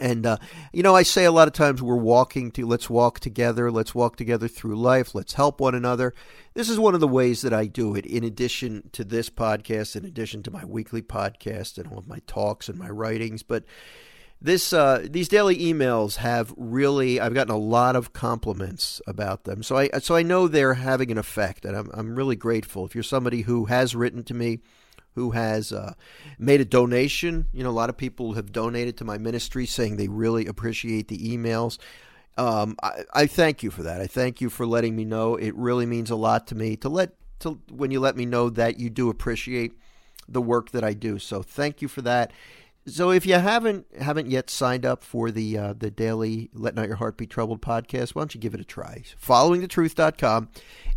And 0.00 0.26
uh, 0.26 0.38
you 0.72 0.82
know, 0.82 0.96
I 0.96 1.04
say 1.04 1.24
a 1.24 1.30
lot 1.30 1.46
of 1.46 1.54
times 1.54 1.80
we're 1.80 1.94
walking 1.94 2.50
to 2.52 2.66
let's 2.66 2.90
walk 2.90 3.20
together, 3.20 3.70
let's 3.70 3.94
walk 3.94 4.16
together 4.16 4.48
through 4.48 4.74
life, 4.74 5.14
let's 5.14 5.34
help 5.34 5.60
one 5.60 5.76
another. 5.76 6.12
This 6.54 6.68
is 6.68 6.80
one 6.80 6.94
of 6.94 7.00
the 7.00 7.06
ways 7.06 7.42
that 7.42 7.52
I 7.52 7.66
do 7.66 7.94
it. 7.94 8.04
In 8.04 8.24
addition 8.24 8.90
to 8.92 9.04
this 9.04 9.30
podcast, 9.30 9.94
in 9.94 10.04
addition 10.04 10.42
to 10.42 10.50
my 10.50 10.64
weekly 10.64 11.02
podcast 11.02 11.78
and 11.78 11.86
all 11.86 11.98
of 11.98 12.08
my 12.08 12.20
talks 12.26 12.68
and 12.68 12.76
my 12.76 12.88
writings, 12.88 13.44
but 13.44 13.64
this 14.44 14.74
uh, 14.74 15.06
these 15.08 15.28
daily 15.28 15.56
emails 15.56 16.16
have 16.16 16.52
really 16.58 17.18
I've 17.18 17.32
gotten 17.32 17.54
a 17.54 17.58
lot 17.58 17.96
of 17.96 18.12
compliments 18.12 19.00
about 19.06 19.44
them. 19.44 19.62
So 19.62 19.78
I 19.78 19.88
so 20.00 20.14
I 20.14 20.22
know 20.22 20.46
they're 20.46 20.74
having 20.74 21.10
an 21.10 21.16
effect, 21.16 21.64
and 21.64 21.74
I'm 21.74 21.90
I'm 21.94 22.14
really 22.14 22.36
grateful. 22.36 22.84
If 22.84 22.94
you're 22.94 23.02
somebody 23.02 23.40
who 23.40 23.64
has 23.64 23.96
written 23.96 24.22
to 24.24 24.34
me, 24.34 24.60
who 25.14 25.30
has 25.30 25.72
uh, 25.72 25.94
made 26.38 26.60
a 26.60 26.66
donation, 26.66 27.46
you 27.54 27.64
know, 27.64 27.70
a 27.70 27.72
lot 27.72 27.88
of 27.88 27.96
people 27.96 28.34
have 28.34 28.52
donated 28.52 28.98
to 28.98 29.04
my 29.06 29.16
ministry, 29.16 29.64
saying 29.64 29.96
they 29.96 30.08
really 30.08 30.44
appreciate 30.44 31.08
the 31.08 31.18
emails. 31.18 31.78
Um, 32.36 32.76
I, 32.82 33.04
I 33.14 33.26
thank 33.26 33.62
you 33.62 33.70
for 33.70 33.84
that. 33.84 34.02
I 34.02 34.06
thank 34.06 34.42
you 34.42 34.50
for 34.50 34.66
letting 34.66 34.94
me 34.94 35.06
know. 35.06 35.36
It 35.36 35.54
really 35.54 35.86
means 35.86 36.10
a 36.10 36.16
lot 36.16 36.48
to 36.48 36.54
me 36.54 36.76
to 36.76 36.90
let 36.90 37.12
to 37.38 37.58
when 37.70 37.90
you 37.90 37.98
let 37.98 38.14
me 38.14 38.26
know 38.26 38.50
that 38.50 38.78
you 38.78 38.90
do 38.90 39.08
appreciate 39.08 39.72
the 40.28 40.42
work 40.42 40.70
that 40.72 40.84
I 40.84 40.92
do. 40.92 41.18
So 41.18 41.42
thank 41.42 41.80
you 41.80 41.88
for 41.88 42.02
that. 42.02 42.30
So 42.86 43.10
if 43.10 43.24
you 43.24 43.34
haven't 43.34 43.86
haven't 43.98 44.30
yet 44.30 44.50
signed 44.50 44.84
up 44.84 45.02
for 45.02 45.30
the 45.30 45.56
uh, 45.56 45.72
the 45.72 45.90
daily 45.90 46.50
Let 46.52 46.74
Not 46.74 46.86
Your 46.86 46.96
Heart 46.96 47.16
Be 47.16 47.26
Troubled 47.26 47.62
podcast, 47.62 48.10
why 48.10 48.20
don't 48.20 48.34
you 48.34 48.40
give 48.40 48.52
it 48.52 48.60
a 48.60 48.64
try? 48.64 49.02
Followingthetruth.com. 49.20 50.50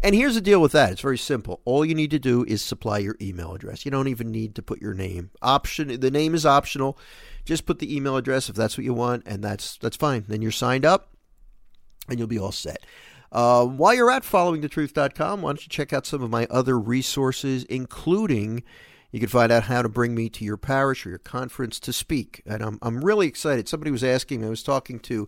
And 0.04 0.14
here's 0.14 0.36
the 0.36 0.42
deal 0.42 0.62
with 0.62 0.74
that. 0.74 0.92
It's 0.92 1.02
very 1.02 1.18
simple. 1.18 1.62
All 1.64 1.86
you 1.86 1.96
need 1.96 2.12
to 2.12 2.20
do 2.20 2.44
is 2.44 2.62
supply 2.62 2.98
your 2.98 3.16
email 3.22 3.54
address. 3.54 3.86
You 3.86 3.92
don't 3.92 4.10
even 4.10 4.32
need 4.32 4.54
to 4.56 4.62
put 4.62 4.82
your 4.82 4.94
name. 4.94 5.32
Option 5.42 6.00
the 6.00 6.12
name 6.12 6.36
is 6.36 6.46
optional. 6.46 6.98
Just 7.46 7.66
put 7.66 7.80
the 7.80 7.96
email 7.96 8.18
address 8.18 8.50
if 8.50 8.56
that's 8.56 8.78
what 8.78 8.84
you 8.84 8.94
want, 8.94 9.24
and 9.26 9.42
that's 9.42 9.78
that's 9.78 9.98
fine. 9.98 10.26
Then 10.28 10.42
you're 10.42 10.52
signed 10.52 10.86
up 10.86 11.14
and 12.10 12.20
you'll 12.20 12.28
be 12.28 12.40
all 12.40 12.52
set. 12.52 12.86
Uh, 13.32 13.66
while 13.66 13.94
you're 13.94 14.12
at 14.12 14.24
followingthetruth.com, 14.24 15.42
why 15.42 15.50
don't 15.50 15.64
you 15.64 15.70
check 15.70 15.94
out 15.94 16.06
some 16.06 16.22
of 16.22 16.30
my 16.30 16.48
other 16.50 16.80
resources, 16.80 17.64
including 17.66 18.64
you 19.12 19.20
can 19.20 19.30
find 19.30 19.52
out 19.52 19.64
how 19.64 19.82
to 19.82 19.90
bring 19.90 20.14
me 20.14 20.30
to 20.30 20.44
your 20.44 20.58
parish 20.58 21.06
or 21.06 21.10
your 21.10 21.18
conference 21.20 21.80
to 21.82 21.94
speak. 21.94 22.42
And 22.46 22.62
I'm, 22.62 22.80
I'm 22.82 23.04
really 23.04 23.28
excited. 23.28 23.68
Somebody 23.68 23.92
was 23.92 24.04
asking 24.04 24.42
me, 24.42 24.48
I 24.48 24.50
was 24.50 24.64
talking 24.64 25.00
to 25.02 25.28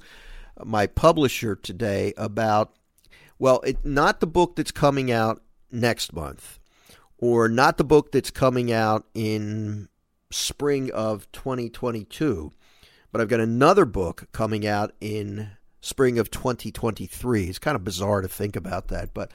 my 0.64 0.88
publisher 0.88 1.56
today 1.56 2.14
about, 2.18 2.76
well, 3.38 3.62
it, 3.62 3.86
not 3.86 4.20
the 4.20 4.28
book 4.28 4.56
that's 4.56 4.72
coming 4.72 5.12
out 5.12 5.42
next 5.72 6.14
month 6.14 6.60
or 7.18 7.48
not 7.48 7.78
the 7.78 7.84
book 7.84 8.12
that's 8.12 8.32
coming 8.32 8.72
out 8.72 9.06
in 9.14 9.88
spring 10.32 10.92
of 10.92 11.30
2022, 11.32 12.52
but 13.12 13.22
I've 13.22 13.28
got 13.28 13.40
another 13.40 13.86
book 13.86 14.28
coming 14.32 14.66
out 14.66 14.94
in 15.02 15.52
spring 15.82 16.20
of 16.20 16.32
2023. 16.32 17.46
It's 17.46 17.60
kind 17.60 17.76
of 17.76 17.84
bizarre 17.84 18.22
to 18.22 18.28
think 18.28 18.56
about 18.56 18.90
that, 18.90 19.14
but 19.14 19.32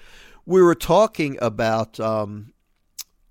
we 0.47 0.63
were 0.63 0.75
talking 0.75 1.39
about 1.41 1.99
um, 2.01 2.53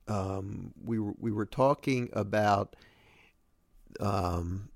um, 0.08 0.74
we 0.84 1.00
were 1.00 1.14
we 1.20 1.32
were 1.32 1.46
talking 1.46 2.10
about. 2.14 2.76
Um, 4.00 4.70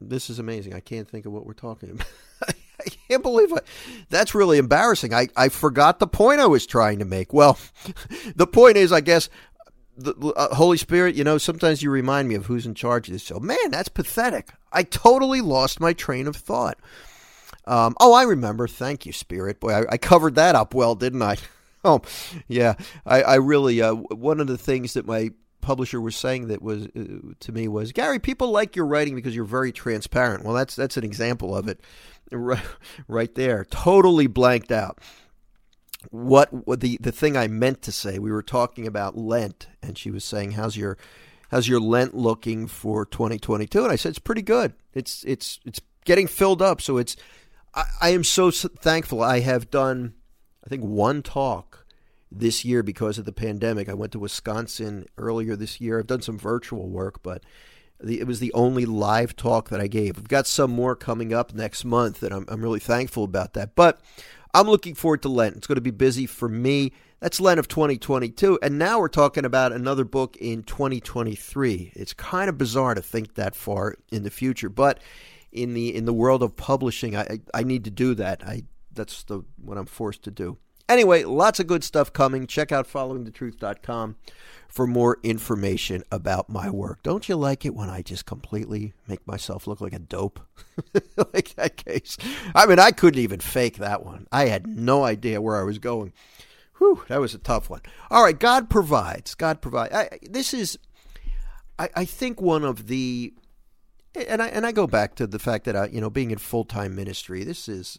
this 0.00 0.30
is 0.30 0.38
amazing. 0.38 0.74
I 0.74 0.80
can't 0.80 1.08
think 1.08 1.26
of 1.26 1.32
what 1.32 1.44
we're 1.44 1.54
talking 1.54 1.90
about. 1.90 2.06
I 2.80 2.90
can't 3.08 3.22
believe 3.22 3.52
it. 3.52 3.66
That's 4.08 4.34
really 4.34 4.58
embarrassing. 4.58 5.12
I, 5.12 5.28
I 5.36 5.48
forgot 5.48 5.98
the 5.98 6.06
point 6.06 6.40
I 6.40 6.46
was 6.46 6.66
trying 6.66 7.00
to 7.00 7.04
make. 7.04 7.32
Well, 7.32 7.58
the 8.36 8.46
point 8.46 8.76
is, 8.76 8.92
I 8.92 9.00
guess 9.00 9.28
the, 9.96 10.14
uh, 10.36 10.54
Holy 10.54 10.76
Spirit, 10.76 11.16
you 11.16 11.24
know, 11.24 11.38
sometimes 11.38 11.82
you 11.82 11.90
remind 11.90 12.28
me 12.28 12.36
of 12.36 12.46
who's 12.46 12.66
in 12.66 12.74
charge 12.74 13.08
of 13.08 13.12
this 13.12 13.22
show. 13.22 13.40
Man, 13.40 13.70
that's 13.70 13.88
pathetic. 13.88 14.50
I 14.72 14.84
totally 14.84 15.40
lost 15.40 15.80
my 15.80 15.92
train 15.92 16.26
of 16.28 16.36
thought. 16.36 16.78
Um, 17.66 17.96
oh, 18.00 18.14
I 18.14 18.22
remember. 18.22 18.68
Thank 18.68 19.04
you, 19.04 19.12
Spirit. 19.12 19.60
Boy, 19.60 19.72
I, 19.72 19.84
I, 19.90 19.98
covered 19.98 20.36
that 20.36 20.54
up 20.54 20.72
well, 20.72 20.94
didn't 20.94 21.22
I? 21.22 21.36
Oh, 21.84 22.00
yeah. 22.48 22.74
I, 23.06 23.22
I 23.22 23.34
really, 23.36 23.80
uh, 23.80 23.94
one 23.94 24.40
of 24.40 24.46
the 24.46 24.58
things 24.58 24.94
that 24.94 25.06
my 25.06 25.30
publisher 25.60 26.00
was 26.00 26.16
saying 26.16 26.48
that 26.48 26.62
was 26.62 26.86
uh, 26.86 27.32
to 27.40 27.52
me 27.52 27.68
was 27.68 27.92
Gary, 27.92 28.18
people 28.18 28.50
like 28.50 28.74
your 28.74 28.86
writing 28.86 29.14
because 29.14 29.34
you're 29.34 29.44
very 29.44 29.72
transparent. 29.72 30.44
Well, 30.44 30.54
that's 30.54 30.74
that's 30.74 30.96
an 30.96 31.04
example 31.04 31.54
of 31.54 31.68
it, 31.68 31.80
right, 32.32 32.62
right 33.06 33.34
there. 33.34 33.64
Totally 33.64 34.26
blanked 34.26 34.72
out 34.72 34.98
what, 36.10 36.66
what 36.66 36.80
the 36.80 36.98
the 37.00 37.12
thing 37.12 37.36
I 37.36 37.48
meant 37.48 37.82
to 37.82 37.92
say. 37.92 38.18
We 38.18 38.30
were 38.32 38.42
talking 38.42 38.86
about 38.86 39.16
Lent, 39.16 39.68
and 39.82 39.98
she 39.98 40.10
was 40.10 40.24
saying, 40.24 40.52
"How's 40.52 40.76
your 40.76 40.96
how's 41.50 41.68
your 41.68 41.80
Lent 41.80 42.14
looking 42.14 42.66
for 42.66 43.04
2022?" 43.04 43.82
And 43.82 43.92
I 43.92 43.96
said, 43.96 44.10
"It's 44.10 44.18
pretty 44.18 44.42
good. 44.42 44.74
It's 44.94 45.24
it's 45.24 45.60
it's 45.64 45.80
getting 46.04 46.26
filled 46.26 46.62
up. 46.62 46.80
So 46.80 46.96
it's 46.96 47.16
I, 47.74 47.84
I 48.00 48.08
am 48.10 48.24
so 48.24 48.50
thankful. 48.50 49.22
I 49.22 49.40
have 49.40 49.70
done, 49.70 50.14
I 50.68 50.70
think, 50.70 50.82
one 50.82 51.22
talk 51.22 51.86
this 52.30 52.62
year 52.62 52.82
because 52.82 53.16
of 53.16 53.24
the 53.24 53.32
pandemic. 53.32 53.88
I 53.88 53.94
went 53.94 54.12
to 54.12 54.18
Wisconsin 54.18 55.06
earlier 55.16 55.56
this 55.56 55.80
year. 55.80 55.98
I've 55.98 56.06
done 56.06 56.20
some 56.20 56.38
virtual 56.38 56.90
work, 56.90 57.22
but 57.22 57.42
the, 57.98 58.20
it 58.20 58.26
was 58.26 58.38
the 58.38 58.52
only 58.52 58.84
live 58.84 59.34
talk 59.34 59.70
that 59.70 59.80
I 59.80 59.86
gave. 59.86 60.18
I've 60.18 60.28
got 60.28 60.46
some 60.46 60.70
more 60.70 60.94
coming 60.94 61.32
up 61.32 61.54
next 61.54 61.86
month, 61.86 62.22
and 62.22 62.34
I'm, 62.34 62.44
I'm 62.48 62.60
really 62.60 62.80
thankful 62.80 63.24
about 63.24 63.54
that. 63.54 63.74
But 63.74 63.98
I'm 64.52 64.66
looking 64.66 64.94
forward 64.94 65.22
to 65.22 65.30
Lent. 65.30 65.56
It's 65.56 65.66
going 65.66 65.76
to 65.76 65.80
be 65.80 65.90
busy 65.90 66.26
for 66.26 66.50
me. 66.50 66.92
That's 67.20 67.40
Lent 67.40 67.58
of 67.58 67.66
2022. 67.66 68.58
And 68.62 68.78
now 68.78 69.00
we're 69.00 69.08
talking 69.08 69.46
about 69.46 69.72
another 69.72 70.04
book 70.04 70.36
in 70.36 70.64
2023. 70.64 71.92
It's 71.96 72.12
kind 72.12 72.50
of 72.50 72.58
bizarre 72.58 72.94
to 72.94 73.00
think 73.00 73.36
that 73.36 73.56
far 73.56 73.96
in 74.12 74.22
the 74.22 74.30
future, 74.30 74.68
but 74.68 75.00
in 75.50 75.72
the 75.72 75.96
in 75.96 76.04
the 76.04 76.12
world 76.12 76.42
of 76.42 76.56
publishing, 76.56 77.16
I 77.16 77.40
I, 77.54 77.62
need 77.62 77.84
to 77.84 77.90
do 77.90 78.14
that. 78.16 78.42
I 78.46 78.64
that's 78.98 79.22
the 79.24 79.42
what 79.56 79.78
I'm 79.78 79.86
forced 79.86 80.22
to 80.24 80.30
do. 80.30 80.58
Anyway, 80.88 81.22
lots 81.24 81.60
of 81.60 81.66
good 81.66 81.84
stuff 81.84 82.12
coming. 82.12 82.46
Check 82.46 82.72
out 82.72 82.88
followingthetruth.com 82.88 84.16
for 84.68 84.86
more 84.86 85.18
information 85.22 86.02
about 86.10 86.48
my 86.48 86.70
work. 86.70 87.02
Don't 87.02 87.28
you 87.28 87.36
like 87.36 87.66
it 87.66 87.74
when 87.74 87.90
I 87.90 88.00
just 88.00 88.24
completely 88.24 88.94
make 89.06 89.26
myself 89.26 89.66
look 89.66 89.82
like 89.82 89.92
a 89.92 89.98
dope? 89.98 90.40
like 91.34 91.54
that 91.56 91.76
case. 91.76 92.16
I 92.54 92.64
mean, 92.64 92.78
I 92.78 92.90
couldn't 92.90 93.20
even 93.20 93.40
fake 93.40 93.76
that 93.76 94.04
one. 94.04 94.26
I 94.32 94.46
had 94.46 94.66
no 94.66 95.04
idea 95.04 95.42
where 95.42 95.58
I 95.58 95.62
was 95.62 95.78
going. 95.78 96.14
Whew, 96.78 97.04
that 97.08 97.20
was 97.20 97.34
a 97.34 97.38
tough 97.38 97.68
one. 97.68 97.82
All 98.10 98.22
right, 98.22 98.38
God 98.38 98.70
provides. 98.70 99.34
God 99.34 99.60
provides. 99.60 99.94
I, 99.94 100.18
this 100.22 100.54
is, 100.54 100.78
I, 101.78 101.90
I 101.94 102.04
think, 102.06 102.40
one 102.40 102.64
of 102.64 102.86
the, 102.86 103.34
and 104.14 104.40
I 104.40 104.48
and 104.48 104.64
I 104.64 104.72
go 104.72 104.86
back 104.86 105.16
to 105.16 105.26
the 105.26 105.38
fact 105.38 105.64
that 105.64 105.76
I, 105.76 105.86
you 105.86 106.00
know, 106.00 106.08
being 106.08 106.30
in 106.30 106.38
full 106.38 106.64
time 106.64 106.94
ministry. 106.94 107.44
This 107.44 107.68
is 107.68 107.98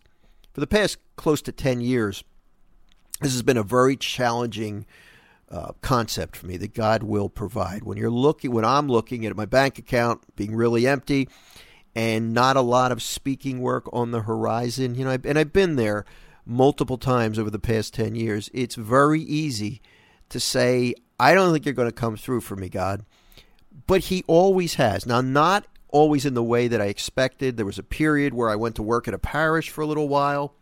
for 0.60 0.66
the 0.66 0.68
past 0.68 0.98
close 1.16 1.42
to 1.44 1.54
ten 1.54 1.80
years. 1.80 2.22
This 3.22 3.32
has 3.32 3.44
been 3.44 3.56
a 3.56 3.64
very 3.64 3.96
challenging 3.96 4.86
uh, 5.50 5.72
concept 5.82 6.36
for 6.36 6.48
me 6.48 6.58
that 6.58 6.74
God 6.74 7.02
will 7.02 7.30
provide. 7.30 7.84
When 7.84 7.98
you're 7.98 8.10
looking, 8.10 8.52
when 8.52 8.66
I'm 8.66 8.90
looking 8.90 9.26
at 9.26 9.38
my 9.38 9.46
bank 9.46 9.80
account 9.80 10.22
being 10.36 10.54
really 10.54 10.86
empty, 10.86 11.30
and 11.96 12.34
not 12.34 12.58
a 12.58 12.62
lot 12.62 12.92
of 12.92 13.02
speaking 13.02 13.62
work 13.62 13.90
on 13.94 14.12
the 14.12 14.24
horizon, 14.24 14.96
you 14.96 15.06
know, 15.06 15.18
and 15.24 15.40
I've 15.40 15.54
been 15.54 15.78
there 15.78 16.04
multiple 16.46 16.98
times 16.98 17.40
over 17.40 17.50
the 17.50 17.58
past 17.58 17.94
ten 17.94 18.16
years. 18.16 18.50
It's 18.54 18.76
very 18.76 19.22
easy 19.22 19.82
to 20.28 20.42
say, 20.42 20.94
"I 21.18 21.34
don't 21.34 21.54
think 21.54 21.64
you're 21.64 21.74
going 21.74 21.88
to 21.88 21.94
come 21.94 22.18
through 22.18 22.42
for 22.42 22.58
me, 22.58 22.68
God," 22.68 23.06
but 23.88 24.02
He 24.02 24.26
always 24.28 24.74
has. 24.74 25.06
Now, 25.06 25.22
not 25.22 25.68
always 25.90 26.26
in 26.26 26.34
the 26.34 26.44
way 26.44 26.68
that 26.68 26.82
I 26.82 26.86
expected. 26.86 27.58
There 27.58 27.66
was 27.66 27.80
a 27.80 27.84
period 27.84 28.34
where 28.34 28.50
I 28.50 28.56
went 28.56 28.76
to 28.76 28.84
work 28.84 29.08
at 29.08 29.14
a 29.14 29.20
parish 29.20 29.70
for 29.70 29.82
a 29.82 29.86
little 29.86 30.08
while, 30.08 30.54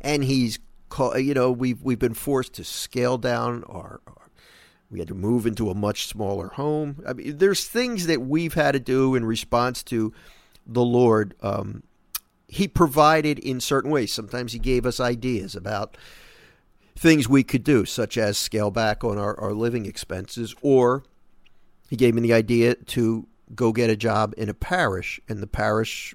and 0.00 0.24
He's 0.24 0.58
you 1.16 1.34
know, 1.34 1.52
we've 1.52 1.82
we've 1.82 1.98
been 1.98 2.14
forced 2.14 2.54
to 2.54 2.64
scale 2.64 3.18
down 3.18 3.64
our, 3.64 4.00
our, 4.06 4.30
we 4.90 4.98
had 4.98 5.08
to 5.08 5.14
move 5.14 5.46
into 5.46 5.70
a 5.70 5.74
much 5.74 6.06
smaller 6.06 6.48
home. 6.48 7.02
I 7.06 7.12
mean, 7.12 7.38
there's 7.38 7.66
things 7.66 8.06
that 8.06 8.22
we've 8.22 8.54
had 8.54 8.72
to 8.72 8.80
do 8.80 9.14
in 9.14 9.24
response 9.24 9.82
to 9.84 10.12
the 10.66 10.82
Lord. 10.82 11.34
Um, 11.42 11.84
he 12.48 12.66
provided 12.66 13.38
in 13.38 13.60
certain 13.60 13.90
ways. 13.90 14.12
Sometimes 14.12 14.52
He 14.52 14.58
gave 14.58 14.84
us 14.84 14.98
ideas 14.98 15.54
about 15.54 15.96
things 16.96 17.28
we 17.28 17.44
could 17.44 17.62
do, 17.62 17.84
such 17.84 18.18
as 18.18 18.36
scale 18.36 18.70
back 18.70 19.04
on 19.04 19.16
our, 19.16 19.38
our 19.38 19.52
living 19.52 19.86
expenses, 19.86 20.54
or 20.60 21.04
He 21.88 21.96
gave 21.96 22.14
me 22.14 22.22
the 22.22 22.32
idea 22.32 22.74
to 22.74 23.28
go 23.54 23.72
get 23.72 23.90
a 23.90 23.96
job 23.96 24.34
in 24.36 24.48
a 24.48 24.54
parish, 24.54 25.20
and 25.28 25.40
the 25.40 25.46
parish, 25.46 26.14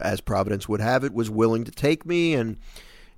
as 0.00 0.20
Providence 0.20 0.68
would 0.68 0.80
have 0.80 1.04
it, 1.04 1.12
was 1.14 1.30
willing 1.30 1.64
to 1.64 1.70
take 1.70 2.04
me 2.06 2.34
and 2.34 2.58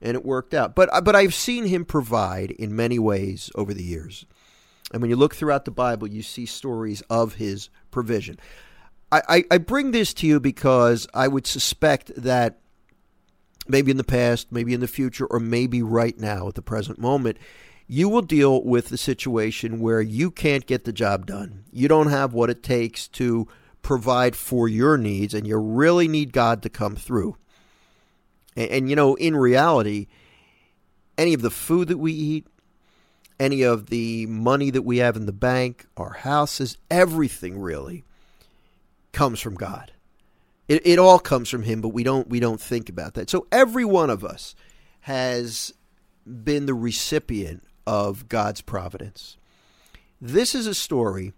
and 0.02 0.14
it 0.14 0.24
worked 0.24 0.54
out. 0.54 0.74
But 0.74 0.92
uh, 0.92 1.00
but 1.00 1.16
I've 1.16 1.34
seen 1.34 1.64
him 1.64 1.84
provide 1.84 2.50
in 2.52 2.76
many 2.76 2.98
ways 2.98 3.50
over 3.54 3.72
the 3.72 3.82
years. 3.82 4.26
And 4.92 5.02
when 5.02 5.10
you 5.10 5.16
look 5.16 5.34
throughout 5.34 5.64
the 5.64 5.70
Bible, 5.72 6.06
you 6.06 6.22
see 6.22 6.46
stories 6.46 7.02
of 7.10 7.34
his 7.34 7.70
provision. 7.90 8.38
I, 9.10 9.22
I, 9.28 9.44
I 9.52 9.58
bring 9.58 9.90
this 9.90 10.14
to 10.14 10.26
you 10.26 10.38
because 10.38 11.08
I 11.12 11.26
would 11.28 11.46
suspect 11.46 12.12
that 12.16 12.58
maybe 13.68 13.90
in 13.90 13.96
the 13.96 14.04
past, 14.04 14.52
maybe 14.52 14.74
in 14.74 14.80
the 14.80 14.88
future, 14.88 15.26
or 15.26 15.40
maybe 15.40 15.82
right 15.82 16.16
now 16.18 16.46
at 16.48 16.54
the 16.54 16.62
present 16.62 16.98
moment, 16.98 17.38
you 17.88 18.08
will 18.08 18.22
deal 18.22 18.62
with 18.62 18.88
the 18.88 18.98
situation 18.98 19.80
where 19.80 20.00
you 20.00 20.30
can't 20.30 20.66
get 20.66 20.84
the 20.84 20.92
job 20.92 21.26
done. 21.26 21.64
You 21.72 21.88
don't 21.88 22.10
have 22.10 22.34
what 22.34 22.50
it 22.50 22.62
takes 22.62 23.06
to 23.08 23.46
provide 23.82 24.34
for 24.34 24.68
your 24.68 24.96
needs, 24.96 25.34
and 25.34 25.46
you 25.46 25.56
really 25.56 26.08
need 26.08 26.32
God 26.32 26.62
to 26.62 26.68
come 26.68 26.96
through. 26.96 27.36
And, 28.56 28.70
and, 28.70 28.90
you 28.90 28.96
know, 28.96 29.14
in 29.14 29.36
reality, 29.36 30.08
any 31.16 31.34
of 31.34 31.42
the 31.42 31.50
food 31.50 31.88
that 31.88 31.98
we 31.98 32.12
eat, 32.12 32.46
any 33.38 33.62
of 33.62 33.86
the 33.86 34.26
money 34.26 34.70
that 34.70 34.82
we 34.82 34.98
have 34.98 35.14
in 35.14 35.26
the 35.26 35.32
bank, 35.32 35.86
our 35.96 36.14
houses, 36.14 36.78
everything 36.90 37.60
really 37.60 38.04
comes 39.12 39.40
from 39.40 39.54
God. 39.54 39.92
It, 40.66 40.84
it 40.84 40.98
all 40.98 41.20
comes 41.20 41.48
from 41.48 41.62
Him, 41.62 41.80
but 41.80 41.90
we 41.90 42.02
don't 42.02 42.28
we 42.28 42.40
don't 42.40 42.60
think 42.60 42.88
about 42.88 43.14
that. 43.14 43.30
So 43.30 43.46
every 43.52 43.84
one 43.84 44.10
of 44.10 44.24
us 44.24 44.56
has 45.00 45.72
been 46.26 46.66
the 46.66 46.74
recipient 46.74 47.62
of 47.86 48.28
God's 48.28 48.60
providence. 48.60 49.36
This 50.20 50.54
is 50.54 50.66
a 50.66 50.74
story, 50.74 51.32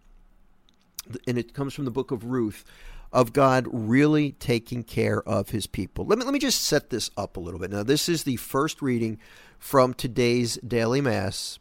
and 1.27 1.37
it 1.37 1.55
comes 1.55 1.75
from 1.75 1.85
the 1.85 1.91
book 1.91 2.11
of 2.11 2.25
Ruth, 2.25 2.65
of 3.13 3.33
God 3.33 3.67
really 3.71 4.33
taking 4.33 4.83
care 4.83 5.23
of 5.23 5.51
his 5.51 5.67
people. 5.67 6.05
Let 6.05 6.19
me, 6.19 6.25
let 6.25 6.33
me 6.33 6.39
just 6.39 6.63
set 6.63 6.91
this 6.91 7.11
up 7.17 7.37
a 7.37 7.41
little 7.41 7.59
bit. 7.59 7.71
Now, 7.71 7.83
this 7.83 8.09
is 8.09 8.25
the 8.25 8.37
first 8.37 8.83
reading 8.83 9.19
from 9.59 9.95
today's 9.95 10.57
daily 10.59 11.01
Mass. 11.01 11.59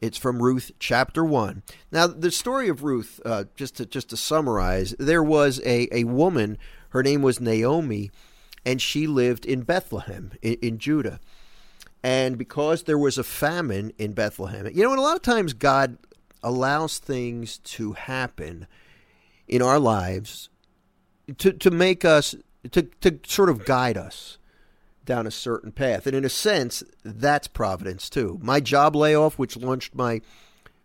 It's 0.00 0.18
from 0.18 0.42
Ruth 0.42 0.72
chapter 0.80 1.24
1. 1.24 1.62
Now, 1.92 2.08
the 2.08 2.32
story 2.32 2.68
of 2.68 2.82
Ruth, 2.82 3.20
uh, 3.24 3.44
just, 3.54 3.76
to, 3.76 3.86
just 3.86 4.10
to 4.10 4.16
summarize, 4.16 4.96
there 4.98 5.22
was 5.22 5.60
a, 5.64 5.88
a 5.96 6.04
woman, 6.04 6.58
her 6.88 7.04
name 7.04 7.22
was 7.22 7.40
Naomi, 7.40 8.10
and 8.66 8.82
she 8.82 9.06
lived 9.06 9.46
in 9.46 9.62
Bethlehem 9.62 10.32
in, 10.42 10.54
in 10.54 10.78
Judah. 10.78 11.20
And 12.02 12.36
because 12.36 12.84
there 12.84 12.98
was 12.98 13.16
a 13.18 13.24
famine 13.24 13.92
in 13.98 14.12
Bethlehem, 14.12 14.68
you 14.72 14.82
know, 14.82 14.90
and 14.90 14.98
a 14.98 15.02
lot 15.02 15.16
of 15.16 15.22
times 15.22 15.52
God 15.52 15.98
allows 16.42 16.98
things 16.98 17.58
to 17.58 17.92
happen 17.92 18.66
in 19.46 19.62
our 19.62 19.78
lives 19.78 20.48
to 21.38 21.52
to 21.52 21.70
make 21.70 22.04
us 22.04 22.34
to 22.70 22.82
to 22.82 23.20
sort 23.26 23.48
of 23.48 23.64
guide 23.64 23.96
us 23.96 24.38
down 25.04 25.26
a 25.26 25.30
certain 25.30 25.72
path. 25.72 26.06
And 26.06 26.16
in 26.16 26.24
a 26.24 26.28
sense, 26.28 26.82
that's 27.04 27.48
providence 27.48 28.08
too. 28.08 28.38
My 28.42 28.60
job 28.60 28.94
layoff, 28.94 29.38
which 29.38 29.56
launched 29.56 29.94
my 29.94 30.20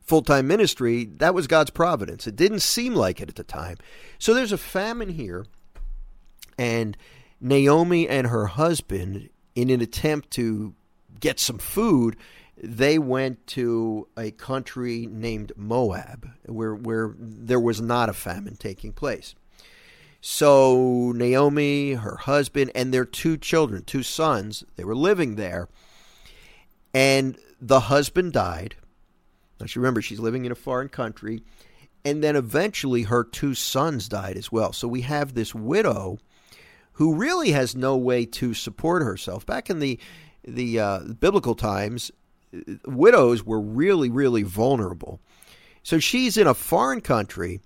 full 0.01 0.21
time 0.21 0.47
ministry, 0.47 1.05
that 1.17 1.33
was 1.33 1.47
God's 1.47 1.71
providence. 1.71 2.27
It 2.27 2.35
didn't 2.35 2.61
seem 2.61 2.95
like 2.95 3.21
it 3.21 3.29
at 3.29 3.35
the 3.35 3.43
time. 3.43 3.77
So 4.19 4.33
there's 4.33 4.51
a 4.51 4.57
famine 4.57 5.09
here, 5.09 5.45
and 6.57 6.97
Naomi 7.39 8.07
and 8.07 8.27
her 8.27 8.47
husband, 8.47 9.29
in 9.55 9.69
an 9.69 9.81
attempt 9.81 10.31
to 10.31 10.73
get 11.19 11.39
some 11.39 11.57
food, 11.57 12.15
they 12.61 12.97
went 12.97 13.45
to 13.47 14.07
a 14.17 14.31
country 14.31 15.07
named 15.09 15.51
Moab, 15.55 16.29
where 16.45 16.75
where 16.75 17.15
there 17.17 17.59
was 17.59 17.81
not 17.81 18.09
a 18.09 18.13
famine 18.13 18.55
taking 18.55 18.93
place. 18.93 19.35
So 20.21 21.13
Naomi, 21.15 21.93
her 21.93 22.17
husband, 22.17 22.71
and 22.73 22.93
their 22.93 23.05
two 23.05 23.37
children, 23.37 23.83
two 23.83 24.03
sons, 24.03 24.63
they 24.75 24.83
were 24.83 24.95
living 24.95 25.35
there. 25.35 25.69
And 26.93 27.37
the 27.61 27.81
husband 27.81 28.33
died. 28.33 28.75
Now, 29.59 29.67
she 29.67 29.79
remember 29.79 30.01
she's 30.01 30.19
living 30.19 30.45
in 30.45 30.51
a 30.51 30.55
foreign 30.55 30.89
country. 30.89 31.43
And 32.03 32.23
then 32.23 32.35
eventually 32.35 33.03
her 33.03 33.23
two 33.23 33.53
sons 33.53 34.07
died 34.07 34.37
as 34.37 34.51
well. 34.51 34.73
So 34.73 34.87
we 34.87 35.01
have 35.01 35.33
this 35.33 35.53
widow 35.53 36.19
who 36.93 37.13
really 37.13 37.51
has 37.51 37.75
no 37.75 37.95
way 37.95 38.25
to 38.25 38.53
support 38.53 39.03
herself. 39.03 39.45
Back 39.45 39.69
in 39.69 39.79
the 39.79 39.99
the 40.47 40.79
uh, 40.79 40.99
biblical 41.19 41.55
times, 41.55 42.11
widows 42.85 43.45
were 43.45 43.59
really, 43.59 44.09
really 44.09 44.43
vulnerable. 44.43 45.19
So 45.83 45.99
she's 45.99 46.37
in 46.37 46.47
a 46.47 46.53
foreign 46.53 47.01
country 47.01 47.61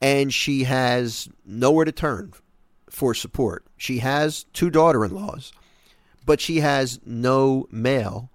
and 0.00 0.32
she 0.32 0.64
has 0.64 1.28
nowhere 1.44 1.84
to 1.84 1.92
turn 1.92 2.32
for 2.88 3.14
support. 3.14 3.64
She 3.76 3.98
has 3.98 4.44
two 4.52 4.70
daughter 4.70 5.04
in 5.04 5.14
laws, 5.14 5.52
but 6.24 6.40
she 6.40 6.60
has 6.60 7.00
no 7.04 7.66
male 7.70 8.30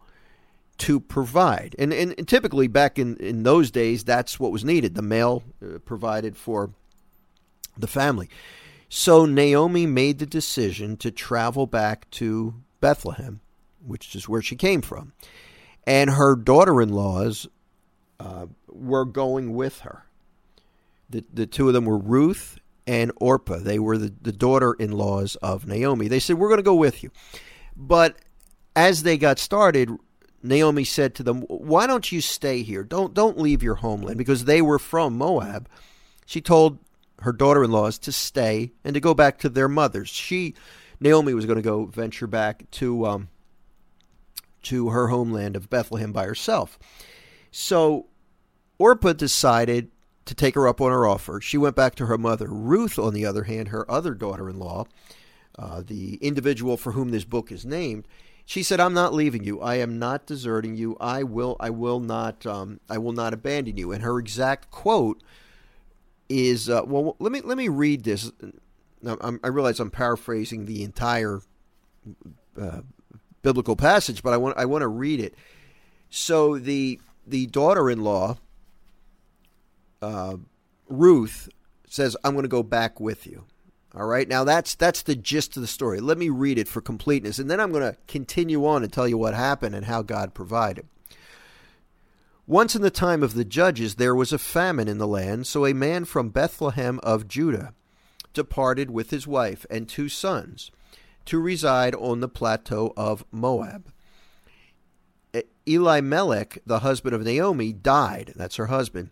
to 0.79 0.99
provide. 0.99 1.75
And, 1.79 1.93
and, 1.93 2.27
typically, 2.27 2.67
back 2.67 2.99
in, 2.99 3.15
in 3.17 3.43
those 3.43 3.71
days, 3.71 4.03
that's 4.03 4.39
what 4.39 4.51
was 4.51 4.65
needed. 4.65 4.95
The 4.95 5.01
male 5.01 5.43
uh, 5.63 5.79
provided 5.79 6.35
for 6.35 6.71
the 7.77 7.87
family. 7.87 8.29
So 8.89 9.25
Naomi 9.25 9.85
made 9.85 10.19
the 10.19 10.25
decision 10.25 10.97
to 10.97 11.11
travel 11.11 11.65
back 11.65 12.09
to 12.11 12.55
Bethlehem, 12.85 13.39
which 13.83 14.15
is 14.15 14.29
where 14.29 14.43
she 14.43 14.55
came 14.55 14.83
from. 14.83 15.13
And 15.87 16.11
her 16.11 16.35
daughter 16.35 16.83
in 16.83 16.89
laws 16.89 17.47
uh, 18.19 18.45
were 18.67 19.05
going 19.05 19.55
with 19.55 19.79
her. 19.79 20.05
The, 21.09 21.25
the 21.33 21.47
two 21.47 21.67
of 21.67 21.73
them 21.73 21.85
were 21.85 21.97
Ruth 21.97 22.59
and 22.85 23.11
Orpah. 23.15 23.57
They 23.57 23.79
were 23.79 23.97
the, 23.97 24.13
the 24.21 24.31
daughter 24.31 24.73
in 24.73 24.91
laws 24.91 25.35
of 25.37 25.65
Naomi. 25.65 26.07
They 26.07 26.19
said, 26.19 26.37
We're 26.37 26.49
going 26.49 26.59
to 26.59 26.63
go 26.63 26.75
with 26.75 27.01
you. 27.01 27.09
But 27.75 28.17
as 28.75 29.01
they 29.01 29.17
got 29.17 29.39
started, 29.39 29.89
Naomi 30.43 30.83
said 30.83 31.15
to 31.15 31.23
them, 31.23 31.41
"Why 31.41 31.87
don't 31.87 32.11
you 32.11 32.21
stay 32.21 32.61
here? 32.61 32.83
Don't 32.83 33.15
don't 33.15 33.39
leave 33.39 33.63
your 33.63 33.75
homeland 33.75 34.19
because 34.19 34.45
they 34.45 34.61
were 34.61 34.77
from 34.77 35.17
Moab." 35.17 35.67
She 36.27 36.39
told 36.39 36.77
her 37.21 37.31
daughter-in-laws 37.31 37.97
to 37.99 38.11
stay 38.11 38.73
and 38.83 38.93
to 38.93 38.99
go 38.99 39.15
back 39.15 39.39
to 39.39 39.49
their 39.49 39.67
mothers. 39.67 40.09
She 40.09 40.53
Naomi 41.05 41.35
was 41.35 41.45
going 41.45 41.57
to 41.57 41.61
go 41.61 41.85
venture 41.85 42.25
back 42.25 42.69
to 42.71 43.05
um, 43.05 43.29
to 44.63 44.89
her 44.89 45.09
homeland 45.09 45.55
of 45.55 45.69
Bethlehem 45.69 46.11
by 46.11 46.25
herself. 46.25 46.79
So 47.51 48.07
Orpah 48.79 49.13
decided 49.13 49.91
to 50.25 50.33
take 50.33 50.55
her 50.55 50.67
up 50.67 50.81
on 50.81 50.91
her 50.91 51.05
offer. 51.05 51.39
She 51.39 51.59
went 51.59 51.75
back 51.75 51.93
to 51.95 52.07
her 52.07 52.17
mother. 52.17 52.47
Ruth, 52.47 52.97
on 52.97 53.13
the 53.13 53.23
other 53.23 53.43
hand, 53.43 53.67
her 53.67 53.89
other 53.89 54.15
daughter-in-law, 54.15 54.85
uh, 55.59 55.83
the 55.85 56.15
individual 56.15 56.75
for 56.75 56.93
whom 56.93 57.09
this 57.09 57.23
book 57.23 57.51
is 57.51 57.63
named, 57.63 58.07
she 58.43 58.63
said, 58.63 58.79
"I'm 58.79 58.95
not 58.95 59.13
leaving 59.13 59.43
you. 59.43 59.61
I 59.61 59.75
am 59.75 59.99
not 59.99 60.25
deserting 60.25 60.75
you. 60.75 60.97
I 60.99 61.21
will. 61.21 61.55
I 61.59 61.69
will 61.69 61.99
not. 61.99 62.47
Um, 62.47 62.79
I 62.89 62.97
will 62.97 63.13
not 63.13 63.31
abandon 63.31 63.77
you." 63.77 63.91
And 63.91 64.01
her 64.01 64.17
exact 64.17 64.71
quote 64.71 65.21
is, 66.29 66.67
uh, 66.67 66.81
"Well, 66.83 67.15
let 67.19 67.31
me 67.31 67.41
let 67.41 67.57
me 67.57 67.67
read 67.67 68.05
this." 68.05 68.31
Now, 69.05 69.17
i 69.43 69.47
realize 69.49 69.79
I'm 69.79 69.91
paraphrasing 69.91 70.65
the 70.65 70.83
entire 70.83 71.39
uh, 72.59 72.81
biblical 73.43 73.75
passage, 73.75 74.23
but 74.23 74.33
I 74.33 74.37
want 74.37 74.57
I 74.57 74.65
want 74.65 74.81
to 74.81 74.87
read 74.87 75.19
it. 75.19 75.35
So 76.09 76.57
the 76.57 76.99
the 77.27 77.45
daughter-in-law, 77.45 78.37
uh, 80.01 80.37
Ruth, 80.89 81.49
says, 81.87 82.17
"I'm 82.23 82.33
going 82.33 82.43
to 82.43 82.49
go 82.49 82.63
back 82.63 82.99
with 82.99 83.27
you." 83.27 83.43
All 83.95 84.07
right. 84.07 84.27
Now 84.27 84.43
that's 84.43 84.73
that's 84.73 85.03
the 85.03 85.15
gist 85.15 85.55
of 85.55 85.61
the 85.61 85.67
story. 85.67 85.99
Let 85.99 86.17
me 86.17 86.29
read 86.29 86.57
it 86.57 86.67
for 86.67 86.81
completeness, 86.81 87.37
and 87.37 87.49
then 87.49 87.59
I'm 87.59 87.71
going 87.71 87.93
to 87.93 87.97
continue 88.07 88.65
on 88.65 88.81
and 88.81 88.91
tell 88.91 89.07
you 89.07 89.19
what 89.19 89.35
happened 89.35 89.75
and 89.75 89.85
how 89.85 90.01
God 90.01 90.33
provided. 90.33 90.87
Once 92.47 92.75
in 92.75 92.81
the 92.81 92.91
time 92.91 93.21
of 93.21 93.35
the 93.35 93.45
judges, 93.45 93.95
there 93.95 94.15
was 94.15 94.33
a 94.33 94.39
famine 94.39 94.87
in 94.87 94.97
the 94.97 95.07
land, 95.07 95.45
so 95.45 95.65
a 95.65 95.73
man 95.73 96.05
from 96.05 96.29
Bethlehem 96.29 96.99
of 97.03 97.27
Judah 97.27 97.73
departed 98.35 98.91
with 98.91 99.09
his 99.09 99.25
wife 99.25 99.65
and 99.69 99.89
two 99.89 100.09
sons 100.09 100.69
to 101.25 101.39
reside 101.39 101.95
on 101.95 102.19
the 102.19 102.29
plateau 102.29 102.93
of 102.95 103.25
Moab. 103.31 103.91
Elimelech, 105.65 106.59
the 106.65 106.79
husband 106.79 107.15
of 107.15 107.23
Naomi, 107.23 107.73
died. 107.73 108.33
That's 108.35 108.57
her 108.57 108.67
husband. 108.67 109.09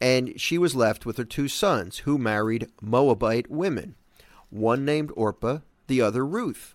And 0.00 0.40
she 0.40 0.56
was 0.56 0.76
left 0.76 1.04
with 1.04 1.16
her 1.16 1.24
two 1.24 1.48
sons, 1.48 1.98
who 1.98 2.18
married 2.18 2.68
Moabite 2.80 3.50
women 3.50 3.96
one 4.50 4.84
named 4.84 5.12
Orpah, 5.14 5.58
the 5.88 6.00
other 6.00 6.24
Ruth. 6.24 6.74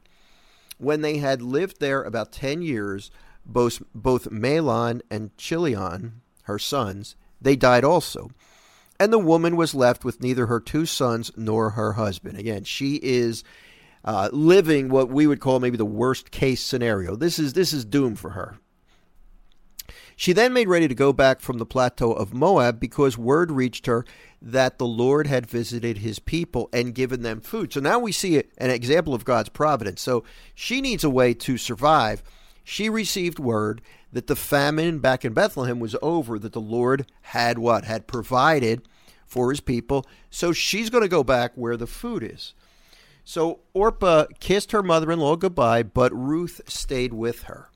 When 0.78 1.02
they 1.02 1.18
had 1.18 1.42
lived 1.42 1.80
there 1.80 2.04
about 2.04 2.32
ten 2.32 2.62
years, 2.62 3.10
both, 3.46 3.82
both 3.96 4.30
Mahlon 4.30 5.02
and 5.10 5.36
Chilion, 5.38 6.22
her 6.44 6.60
sons, 6.60 7.16
they 7.42 7.56
died 7.56 7.84
also. 7.84 8.30
And 9.00 9.12
the 9.12 9.20
woman 9.20 9.56
was 9.56 9.76
left 9.76 10.06
with 10.06 10.22
neither 10.22 10.46
her 10.46 10.60
two 10.60 10.86
sons 10.86 11.32
nor 11.36 11.72
her 11.72 11.94
husband. 11.94 12.38
Again, 12.38 12.64
she 12.64 13.00
is 13.02 13.44
uh, 14.06 14.30
living 14.32 14.90
what 14.90 15.10
we 15.10 15.28
would 15.28 15.40
call 15.40 15.60
maybe 15.60 15.78
the 15.78 15.86
worst 15.86 16.32
case 16.32 16.62
scenario. 16.62 17.16
This 17.16 17.40
is 17.40 17.54
this 17.54 17.74
is 17.74 17.86
doom 17.86 18.16
for 18.16 18.32
her. 18.32 18.58
She 20.16 20.34
then 20.34 20.54
made 20.54 20.68
ready 20.68 20.88
to 20.88 20.96
go 20.96 21.12
back 21.12 21.42
from 21.42 21.58
the 21.58 21.66
plateau 21.66 22.12
of 22.12 22.34
Moab 22.34 22.80
because 22.80 23.18
word 23.18 23.52
reached 23.52 23.88
her 23.88 24.06
that 24.42 24.78
the 24.78 24.86
Lord 24.86 25.28
had 25.28 25.48
visited 25.48 25.98
his 26.00 26.20
people 26.20 26.70
and 26.72 26.94
given 26.94 27.24
them 27.24 27.42
food. 27.42 27.74
So 27.74 27.80
now 27.80 28.00
we 28.00 28.12
see 28.12 28.38
an 28.58 28.70
example 28.70 29.14
of 29.14 29.26
God's 29.26 29.50
providence. 29.50 30.02
So 30.02 30.24
she 30.54 30.82
needs 30.82 31.04
a 31.04 31.10
way 31.10 31.34
to 31.36 31.58
survive. 31.58 32.22
She 32.64 32.90
received 32.90 33.40
word 33.40 33.82
that 34.14 34.28
the 34.28 34.36
famine 34.36 35.00
back 35.00 35.26
in 35.26 35.34
Bethlehem 35.34 35.80
was 35.80 35.96
over, 36.02 36.40
that 36.40 36.54
the 36.54 36.62
Lord 36.62 37.06
had 37.22 37.58
what? 37.58 37.84
Had 37.84 38.08
provided 38.08 38.88
for 39.26 39.50
his 39.50 39.60
people. 39.60 40.06
So 40.30 40.54
she's 40.54 40.90
going 40.90 41.04
to 41.04 41.10
go 41.10 41.24
back 41.24 41.52
where 41.56 41.76
the 41.76 41.88
food 41.88 42.24
is. 42.24 42.54
So 43.26 43.60
Orpah 43.74 44.26
kissed 44.40 44.72
her 44.72 44.84
mother 44.84 45.12
in 45.12 45.20
law 45.20 45.36
goodbye, 45.36 45.84
but 45.84 46.14
Ruth 46.14 46.62
stayed 46.68 47.14
with 47.14 47.44
her. 47.44 47.70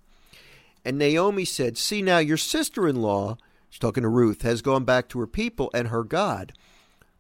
And 0.85 0.97
Naomi 0.97 1.43
said, 1.43 1.77
See 1.77 2.01
now, 2.01 2.19
your 2.19 2.37
sister 2.37 2.87
in 2.87 3.01
law 3.01 3.37
She's 3.69 3.79
talking 3.79 4.03
to 4.03 4.09
Ruth, 4.09 4.41
has 4.41 4.61
gone 4.61 4.85
back 4.85 5.09
to 5.09 5.19
her 5.19 5.27
people 5.27 5.69
and 5.73 5.89
her 5.89 6.03
God. 6.03 6.53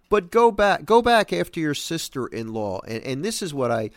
But 0.09 0.31
go 0.31 0.51
back 0.51 0.85
go 0.85 1.01
back 1.01 1.33
after 1.33 1.59
your 1.59 1.73
sister 1.73 2.25
in 2.25 2.53
law. 2.53 2.79
And 2.87 3.03
and 3.03 3.25
this 3.25 3.41
is 3.41 3.53
what 3.53 3.71
I 3.71 3.91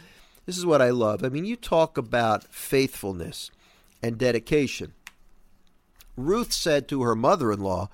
this 0.47 0.59
is 0.59 0.67
what 0.67 0.83
I 0.83 0.91
love. 0.91 1.25
I 1.25 1.29
mean, 1.29 1.45
you 1.45 1.57
talk 1.57 1.97
about 1.97 2.53
faithfulness 2.53 3.51
and 4.03 4.19
dedication. 4.19 4.93
Ruth 6.27 6.53
said 6.53 6.89
to 6.89 7.03
her 7.03 7.15
mother 7.15 7.53
in 7.53 7.61
law, 7.61 7.89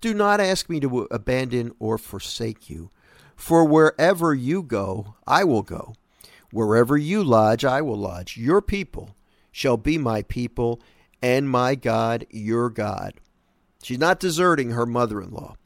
Do 0.00 0.14
not 0.14 0.40
ask 0.40 0.68
me 0.68 0.80
to 0.80 1.08
abandon 1.10 1.72
or 1.78 1.98
forsake 1.98 2.68
you, 2.70 2.90
for 3.36 3.64
wherever 3.64 4.34
you 4.34 4.62
go, 4.62 5.14
I 5.26 5.44
will 5.44 5.62
go. 5.62 5.94
Wherever 6.50 6.96
you 6.96 7.24
lodge, 7.24 7.64
I 7.64 7.80
will 7.80 7.96
lodge. 7.96 8.36
Your 8.36 8.60
people 8.60 9.16
shall 9.50 9.76
be 9.76 9.98
my 9.98 10.22
people, 10.22 10.80
and 11.22 11.48
my 11.48 11.74
God 11.74 12.26
your 12.30 12.68
God. 12.70 13.14
She's 13.82 13.98
not 13.98 14.20
deserting 14.20 14.70
her 14.70 14.86
mother 14.86 15.20
in 15.20 15.30
law. 15.30 15.56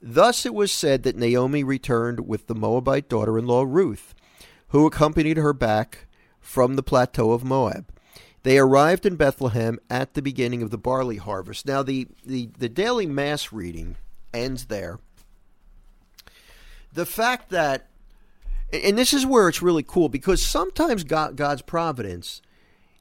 Thus 0.00 0.44
it 0.44 0.54
was 0.54 0.72
said 0.72 1.04
that 1.04 1.16
Naomi 1.16 1.62
returned 1.62 2.26
with 2.26 2.46
the 2.46 2.54
Moabite 2.54 3.08
daughter 3.08 3.38
in 3.38 3.46
law 3.46 3.64
Ruth, 3.66 4.14
who 4.68 4.86
accompanied 4.86 5.36
her 5.36 5.52
back 5.52 6.06
from 6.40 6.74
the 6.74 6.82
plateau 6.82 7.32
of 7.32 7.44
Moab. 7.44 7.92
They 8.42 8.58
arrived 8.58 9.06
in 9.06 9.16
Bethlehem 9.16 9.78
at 9.88 10.14
the 10.14 10.22
beginning 10.22 10.62
of 10.62 10.70
the 10.70 10.78
barley 10.78 11.16
harvest. 11.16 11.66
Now, 11.66 11.82
the, 11.82 12.08
the, 12.24 12.50
the 12.58 12.68
daily 12.68 13.06
mass 13.06 13.52
reading 13.52 13.96
ends 14.34 14.66
there. 14.66 14.98
The 16.92 17.06
fact 17.06 17.50
that, 17.50 17.88
and 18.72 18.98
this 18.98 19.14
is 19.14 19.24
where 19.24 19.48
it's 19.48 19.62
really 19.62 19.84
cool 19.84 20.08
because 20.08 20.42
sometimes 20.42 21.04
God, 21.04 21.36
God's 21.36 21.62
providence 21.62 22.42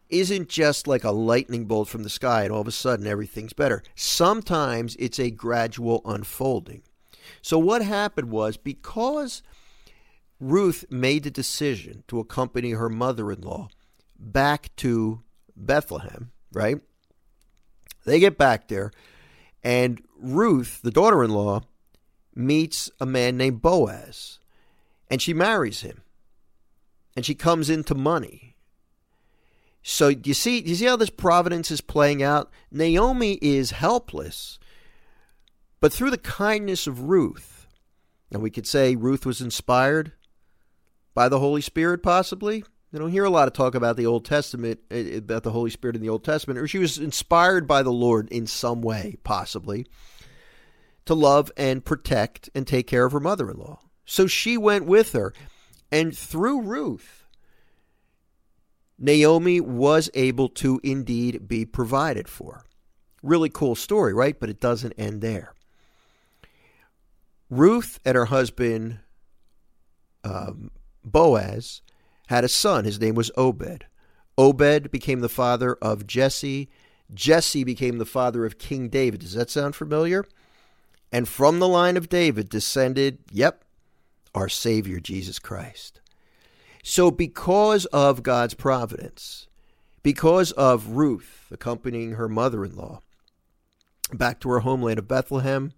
isn't 0.09 0.49
just 0.49 0.87
like 0.87 1.03
a 1.03 1.11
lightning 1.11 1.65
bolt 1.65 1.87
from 1.87 2.03
the 2.03 2.09
sky 2.09 2.43
and 2.43 2.51
all 2.51 2.61
of 2.61 2.67
a 2.67 2.71
sudden 2.71 3.07
everything's 3.07 3.53
better. 3.53 3.81
Sometimes 3.95 4.95
it's 4.97 5.19
a 5.19 5.31
gradual 5.31 6.01
unfolding. 6.05 6.83
So, 7.41 7.57
what 7.57 7.81
happened 7.81 8.29
was 8.29 8.57
because 8.57 9.41
Ruth 10.39 10.85
made 10.89 11.23
the 11.23 11.31
decision 11.31 12.03
to 12.07 12.19
accompany 12.19 12.71
her 12.71 12.89
mother 12.89 13.31
in 13.31 13.41
law 13.41 13.69
back 14.19 14.75
to 14.77 15.21
Bethlehem, 15.65 16.31
right? 16.51 16.79
They 18.05 18.19
get 18.19 18.37
back 18.37 18.67
there, 18.67 18.91
and 19.63 20.01
Ruth, 20.19 20.81
the 20.81 20.91
daughter 20.91 21.23
in 21.23 21.31
law, 21.31 21.61
meets 22.33 22.89
a 22.99 23.05
man 23.05 23.37
named 23.37 23.61
Boaz, 23.61 24.39
and 25.09 25.21
she 25.21 25.33
marries 25.33 25.81
him. 25.81 26.01
And 27.15 27.25
she 27.25 27.35
comes 27.35 27.69
into 27.69 27.93
money 27.93 28.51
so 29.83 30.09
you 30.09 30.33
see, 30.33 30.61
you 30.61 30.75
see 30.75 30.85
how 30.85 30.95
this 30.95 31.09
providence 31.09 31.71
is 31.71 31.81
playing 31.81 32.21
out? 32.21 32.51
Naomi 32.71 33.39
is 33.41 33.71
helpless, 33.71 34.59
but 35.79 35.91
through 35.91 36.11
the 36.11 36.17
kindness 36.17 36.85
of 36.85 37.09
Ruth, 37.09 37.67
and 38.31 38.41
we 38.41 38.51
could 38.51 38.67
say 38.67 38.95
Ruth 38.95 39.25
was 39.25 39.41
inspired 39.41 40.13
by 41.13 41.27
the 41.29 41.39
Holy 41.39 41.61
Spirit, 41.61 42.03
possibly. 42.03 42.63
You 42.91 42.99
don't 42.99 43.11
hear 43.11 43.23
a 43.23 43.29
lot 43.29 43.47
of 43.47 43.53
talk 43.53 43.73
about 43.73 43.95
the 43.95 44.05
Old 44.05 44.25
Testament, 44.25 44.81
eh, 44.91 44.95
eh, 45.13 45.17
about 45.17 45.43
the 45.43 45.51
Holy 45.51 45.69
Spirit 45.69 45.95
in 45.95 46.01
the 46.01 46.09
Old 46.09 46.25
Testament, 46.25 46.59
or 46.59 46.67
she 46.67 46.77
was 46.77 46.97
inspired 46.97 47.65
by 47.65 47.83
the 47.83 47.91
Lord 47.91 48.29
in 48.29 48.45
some 48.47 48.81
way, 48.81 49.15
possibly, 49.23 49.87
to 51.05 51.13
love 51.13 51.51
and 51.55 51.85
protect 51.85 52.49
and 52.53 52.67
take 52.67 52.87
care 52.87 53.05
of 53.05 53.13
her 53.13 53.19
mother 53.21 53.49
in 53.49 53.57
law. 53.57 53.79
So 54.05 54.27
she 54.27 54.57
went 54.57 54.85
with 54.85 55.13
her. 55.13 55.33
And 55.89 56.17
through 56.17 56.61
Ruth, 56.61 57.25
Naomi 58.97 59.61
was 59.61 60.09
able 60.13 60.49
to 60.49 60.79
indeed 60.83 61.47
be 61.47 61.65
provided 61.65 62.27
for. 62.27 62.65
Really 63.23 63.49
cool 63.49 63.75
story, 63.75 64.13
right? 64.13 64.37
But 64.37 64.49
it 64.49 64.59
doesn't 64.59 64.93
end 64.93 65.21
there. 65.21 65.53
Ruth 67.49 67.99
and 68.05 68.15
her 68.15 68.25
husband 68.25 68.99
um, 70.23 70.71
Boaz 71.03 71.81
had 72.31 72.43
a 72.45 72.49
son. 72.49 72.85
His 72.85 72.99
name 72.99 73.13
was 73.13 73.29
Obed. 73.35 73.85
Obed 74.37 74.89
became 74.89 75.19
the 75.19 75.29
father 75.29 75.75
of 75.81 76.07
Jesse. 76.07 76.69
Jesse 77.13 77.65
became 77.65 77.97
the 77.97 78.05
father 78.05 78.45
of 78.45 78.57
King 78.57 78.87
David. 78.87 79.19
Does 79.19 79.33
that 79.33 79.49
sound 79.49 79.75
familiar? 79.75 80.25
And 81.11 81.27
from 81.27 81.59
the 81.59 81.67
line 81.67 81.97
of 81.97 82.07
David 82.07 82.47
descended, 82.47 83.19
yep, 83.31 83.65
our 84.33 84.47
Savior, 84.47 85.01
Jesus 85.01 85.39
Christ. 85.39 85.99
So, 86.83 87.11
because 87.11 87.85
of 87.87 88.23
God's 88.23 88.53
providence, 88.53 89.47
because 90.01 90.53
of 90.53 90.87
Ruth 90.87 91.47
accompanying 91.51 92.13
her 92.13 92.29
mother 92.29 92.63
in 92.63 92.77
law 92.77 93.01
back 94.13 94.39
to 94.39 94.49
her 94.51 94.59
homeland 94.59 94.99
of 94.99 95.07
Bethlehem, 95.07 95.73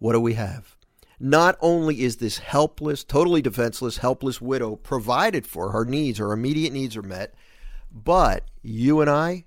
what 0.00 0.12
do 0.12 0.20
we 0.20 0.34
have? 0.34 0.76
Not 1.20 1.56
only 1.60 2.02
is 2.02 2.16
this 2.16 2.38
helpless, 2.38 3.04
totally 3.04 3.40
defenseless, 3.40 3.98
helpless 3.98 4.40
widow 4.40 4.76
provided 4.76 5.46
for, 5.46 5.70
her 5.70 5.84
needs, 5.84 6.18
her 6.18 6.32
immediate 6.32 6.72
needs 6.72 6.96
are 6.96 7.02
met, 7.02 7.34
but 7.92 8.44
you 8.62 9.00
and 9.00 9.08
I, 9.08 9.44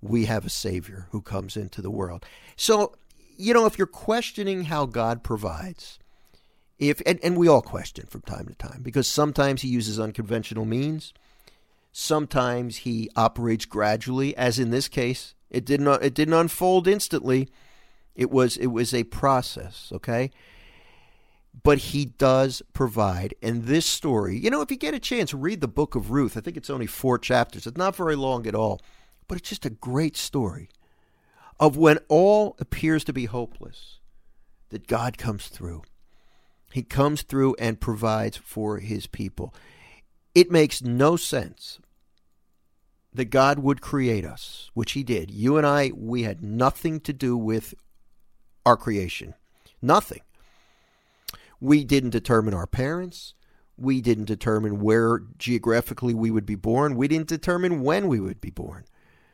we 0.00 0.26
have 0.26 0.46
a 0.46 0.50
Savior 0.50 1.08
who 1.10 1.20
comes 1.20 1.56
into 1.56 1.82
the 1.82 1.90
world. 1.90 2.24
So, 2.56 2.94
you 3.36 3.52
know, 3.52 3.66
if 3.66 3.78
you're 3.78 3.86
questioning 3.86 4.64
how 4.64 4.86
God 4.86 5.22
provides, 5.22 5.98
if 6.78 7.02
and, 7.04 7.18
and 7.22 7.36
we 7.36 7.48
all 7.48 7.62
question 7.62 8.06
from 8.06 8.22
time 8.22 8.46
to 8.46 8.54
time 8.54 8.82
because 8.82 9.06
sometimes 9.06 9.62
he 9.62 9.68
uses 9.68 10.00
unconventional 10.00 10.64
means, 10.64 11.12
sometimes 11.92 12.78
he 12.78 13.10
operates 13.16 13.66
gradually, 13.66 14.36
as 14.36 14.58
in 14.58 14.70
this 14.70 14.88
case, 14.88 15.34
it 15.50 15.64
didn't 15.64 15.88
it 16.02 16.14
didn't 16.14 16.34
unfold 16.34 16.88
instantly. 16.88 17.48
It 18.14 18.30
was 18.30 18.56
it 18.56 18.68
was 18.68 18.94
a 18.94 19.04
process, 19.04 19.90
okay? 19.92 20.30
But 21.62 21.78
he 21.78 22.04
does 22.06 22.62
provide. 22.72 23.34
And 23.42 23.64
this 23.64 23.86
story, 23.86 24.38
you 24.38 24.50
know, 24.50 24.62
if 24.62 24.70
you 24.70 24.76
get 24.76 24.94
a 24.94 25.00
chance, 25.00 25.34
read 25.34 25.60
the 25.60 25.68
book 25.68 25.94
of 25.94 26.10
Ruth. 26.10 26.36
I 26.36 26.40
think 26.40 26.56
it's 26.56 26.70
only 26.70 26.86
four 26.86 27.18
chapters. 27.18 27.66
It's 27.66 27.76
not 27.76 27.96
very 27.96 28.16
long 28.16 28.46
at 28.46 28.54
all, 28.54 28.80
but 29.28 29.38
it's 29.38 29.48
just 29.48 29.66
a 29.66 29.70
great 29.70 30.16
story 30.16 30.68
of 31.58 31.76
when 31.76 31.98
all 32.08 32.56
appears 32.58 33.04
to 33.04 33.12
be 33.12 33.26
hopeless, 33.26 33.98
that 34.70 34.86
God 34.86 35.18
comes 35.18 35.48
through. 35.48 35.82
He 36.72 36.82
comes 36.82 37.22
through 37.22 37.56
and 37.58 37.80
provides 37.80 38.36
for 38.36 38.78
his 38.78 39.06
people. 39.06 39.52
It 40.34 40.50
makes 40.50 40.82
no 40.82 41.16
sense 41.16 41.80
that 43.12 43.26
God 43.26 43.58
would 43.58 43.80
create 43.80 44.24
us, 44.24 44.70
which 44.72 44.92
he 44.92 45.02
did. 45.02 45.30
You 45.30 45.56
and 45.56 45.66
I, 45.66 45.90
we 45.94 46.22
had 46.22 46.42
nothing 46.42 47.00
to 47.00 47.12
do 47.12 47.36
with 47.36 47.74
our 48.64 48.76
creation. 48.76 49.34
Nothing. 49.82 50.20
We 51.60 51.84
didn't 51.84 52.10
determine 52.10 52.54
our 52.54 52.66
parents. 52.66 53.34
We 53.76 54.00
didn't 54.00 54.24
determine 54.24 54.80
where 54.80 55.22
geographically 55.38 56.14
we 56.14 56.30
would 56.30 56.46
be 56.46 56.54
born. 56.54 56.96
We 56.96 57.08
didn't 57.08 57.28
determine 57.28 57.82
when 57.82 58.08
we 58.08 58.20
would 58.20 58.40
be 58.40 58.50
born. 58.50 58.84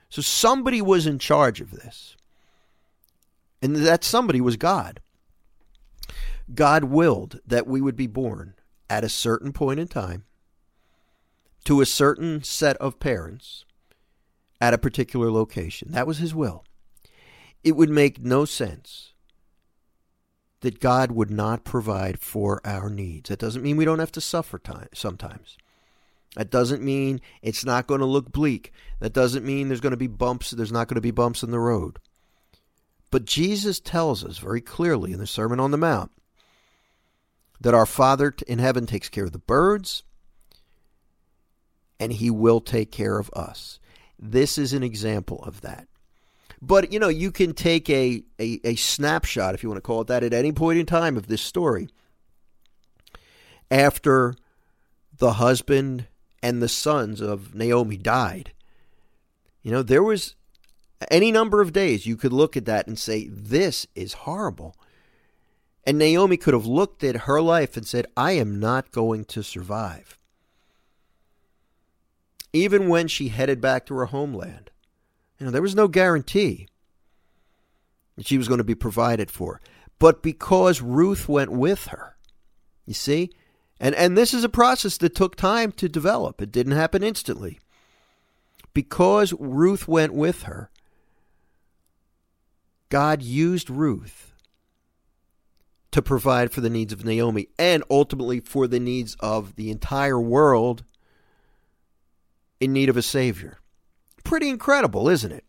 So 0.09 0.23
somebody 0.23 0.81
was 0.81 1.07
in 1.07 1.19
charge 1.19 1.61
of 1.61 1.71
this. 1.71 2.17
And 3.63 3.77
that 3.77 4.05
somebody 4.05 4.41
was 4.41 4.57
God. 4.57 5.01
God 6.55 6.85
willed 6.85 7.41
that 7.47 7.67
we 7.67 7.81
would 7.81 7.97
be 7.97 8.07
born 8.07 8.55
at 8.89 9.03
a 9.03 9.09
certain 9.09 9.53
point 9.53 9.81
in 9.81 9.89
time 9.89 10.25
to 11.65 11.81
a 11.81 11.87
certain 11.87 12.45
set 12.45 12.77
of 12.77 13.01
parents 13.01 13.65
at 14.61 14.75
a 14.75 14.79
particular 14.79 15.31
location. 15.31 15.91
That 15.91 16.07
was 16.07 16.19
his 16.19 16.35
will. 16.35 16.65
It 17.65 17.75
would 17.75 17.91
make 17.91 18.21
no 18.21 18.45
sense 18.45 19.13
that 20.61 20.81
God 20.81 21.13
would 21.13 21.31
not 21.31 21.65
provide 21.65 22.19
for 22.19 22.61
our 22.65 22.89
needs. 22.89 23.29
That 23.29 23.39
doesn't 23.39 23.63
mean 23.63 23.77
we 23.77 23.85
don't 23.85 23.99
have 23.99 24.13
to 24.13 24.21
suffer 24.21 24.59
time, 24.59 24.89
sometimes. 24.95 25.57
That 26.35 26.51
doesn't 26.51 26.83
mean 26.83 27.21
it's 27.43 27.65
not 27.65 27.87
going 27.87 28.01
to 28.01 28.07
look 28.07 28.31
bleak. 28.31 28.73
That 29.01 29.13
doesn't 29.13 29.45
mean 29.45 29.69
there's 29.69 29.81
going 29.81 29.93
to 29.93 29.97
be 29.97 30.07
bumps, 30.07 30.51
there's 30.51 30.73
not 30.73 30.89
going 30.89 30.97
to 30.97 31.01
be 31.01 31.11
bumps 31.11 31.43
in 31.43 31.51
the 31.51 31.59
road. 31.59 31.99
But 33.11 33.25
Jesus 33.25 33.81
tells 33.81 34.25
us 34.25 34.39
very 34.39 34.61
clearly 34.61 35.13
in 35.13 35.19
the 35.19 35.27
Sermon 35.27 35.61
on 35.61 35.71
the 35.71 35.79
Mount 35.79 36.11
that 37.61 37.75
our 37.75 37.87
Father 37.87 38.35
in 38.47 38.59
heaven 38.59 38.87
takes 38.87 39.09
care 39.09 39.25
of 39.25 39.33
the 39.33 39.39
birds 39.39 40.03
and 41.99 42.13
he 42.13 42.31
will 42.31 42.61
take 42.61 42.93
care 42.93 43.19
of 43.19 43.31
us. 43.35 43.79
This 44.19 44.59
is 44.59 44.73
an 44.73 44.83
example 44.83 45.43
of 45.45 45.63
that. 45.63 45.89
But 46.67 46.93
you 46.93 46.99
know, 46.99 47.09
you 47.09 47.31
can 47.31 47.55
take 47.55 47.89
a, 47.89 48.25
a, 48.41 48.61
a 48.65 48.75
snapshot, 48.75 49.55
if 49.55 49.63
you 49.63 49.69
want 49.69 49.77
to 49.77 49.87
call 49.87 50.01
it 50.01 50.09
that, 50.09 50.25
at 50.25 50.33
any 50.33 50.51
point 50.51 50.81
in 50.81 50.87
time 50.87 51.17
of 51.17 51.29
this 51.29 51.41
story. 51.41 51.89
After 53.71 54.35
the 55.17 55.35
husband 55.35 56.09
and 56.43 56.61
the 56.61 56.69
sons 56.69 57.21
of 57.21 57.55
Naomi 57.55 57.97
died, 57.97 58.53
you 59.63 59.71
know, 59.71 59.85
there 59.85 60.03
was 60.03 60.35
any 61.09 61.31
number 61.31 61.61
of 61.61 61.73
days 61.73 62.05
you 62.05 62.17
could 62.17 62.33
look 62.33 62.57
at 62.57 62.65
that 62.65 62.89
and 62.89 62.99
say, 62.99 63.29
This 63.29 63.87
is 63.95 64.13
horrible. 64.13 64.75
And 65.85 65.99
Naomi 65.99 66.37
could 66.37 66.55
have 66.55 66.67
looked 66.67 67.05
at 67.05 67.27
her 67.27 67.41
life 67.41 67.77
and 67.77 67.87
said, 67.87 68.07
I 68.17 68.33
am 68.33 68.59
not 68.59 68.91
going 68.91 69.25
to 69.27 69.45
survive. 69.45 70.19
Even 72.53 72.89
when 72.89 73.07
she 73.07 73.29
headed 73.29 73.61
back 73.61 73.87
to 73.87 73.95
her 73.95 74.07
homeland, 74.07 74.71
you 75.39 75.47
know, 75.47 75.53
there 75.53 75.63
was 75.63 75.75
no 75.75 75.89
guarantee 75.89 76.69
that 78.17 78.27
she 78.27 78.39
was 78.39 78.49
going 78.49 78.59
to 78.59 78.65
be 78.65 78.75
provided 78.75 79.31
for. 79.31 79.61
But 79.99 80.23
because 80.23 80.83
Ruth 80.83 81.29
went 81.29 81.53
with 81.53 81.87
her, 81.87 82.17
you 82.85 82.95
see, 82.95 83.31
and, 83.79 83.95
and 83.95 84.17
this 84.17 84.33
is 84.33 84.45
a 84.45 84.49
process 84.49 84.97
that 84.99 85.15
took 85.15 85.37
time 85.37 85.73
to 85.73 85.89
develop, 85.89 86.41
it 86.41 86.53
didn't 86.53 86.73
happen 86.73 87.03
instantly. 87.03 87.59
Because 88.73 89.33
Ruth 89.39 89.89
went 89.89 90.13
with 90.13 90.43
her, 90.45 90.71
God 92.89 93.23
used 93.23 93.71
Ruth 93.71 94.33
to 95.91 96.03
provide 96.03 96.53
for 96.53 96.61
the 96.61 96.71
needs 96.71 96.93
of 96.93 97.05
Naomi 97.05 97.49
and 97.59 97.83
ultimately 97.91 98.41
for 98.41 98.67
the 98.67 98.81
needs 98.81 99.17
of 99.21 99.57
the 99.57 99.71
entire 99.71 100.21
world 100.21 100.85
in 102.61 102.73
need 102.73 102.89
of 102.89 102.97
a 102.97 103.03
Savior. 103.03 103.59
Pretty 104.27 104.49
incredible, 104.49 105.09
isn't 105.09 105.33
it? 105.33 105.45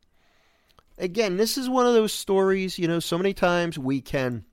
Again, 0.99 1.37
this 1.37 1.57
is 1.57 1.67
one 1.67 1.87
of 1.87 1.93
those 1.93 2.13
stories, 2.13 2.77
you 2.77 2.87
know, 2.87 2.99
so 2.99 3.17
many 3.17 3.33
times 3.33 3.77
we 3.77 4.01
can, 4.01 4.45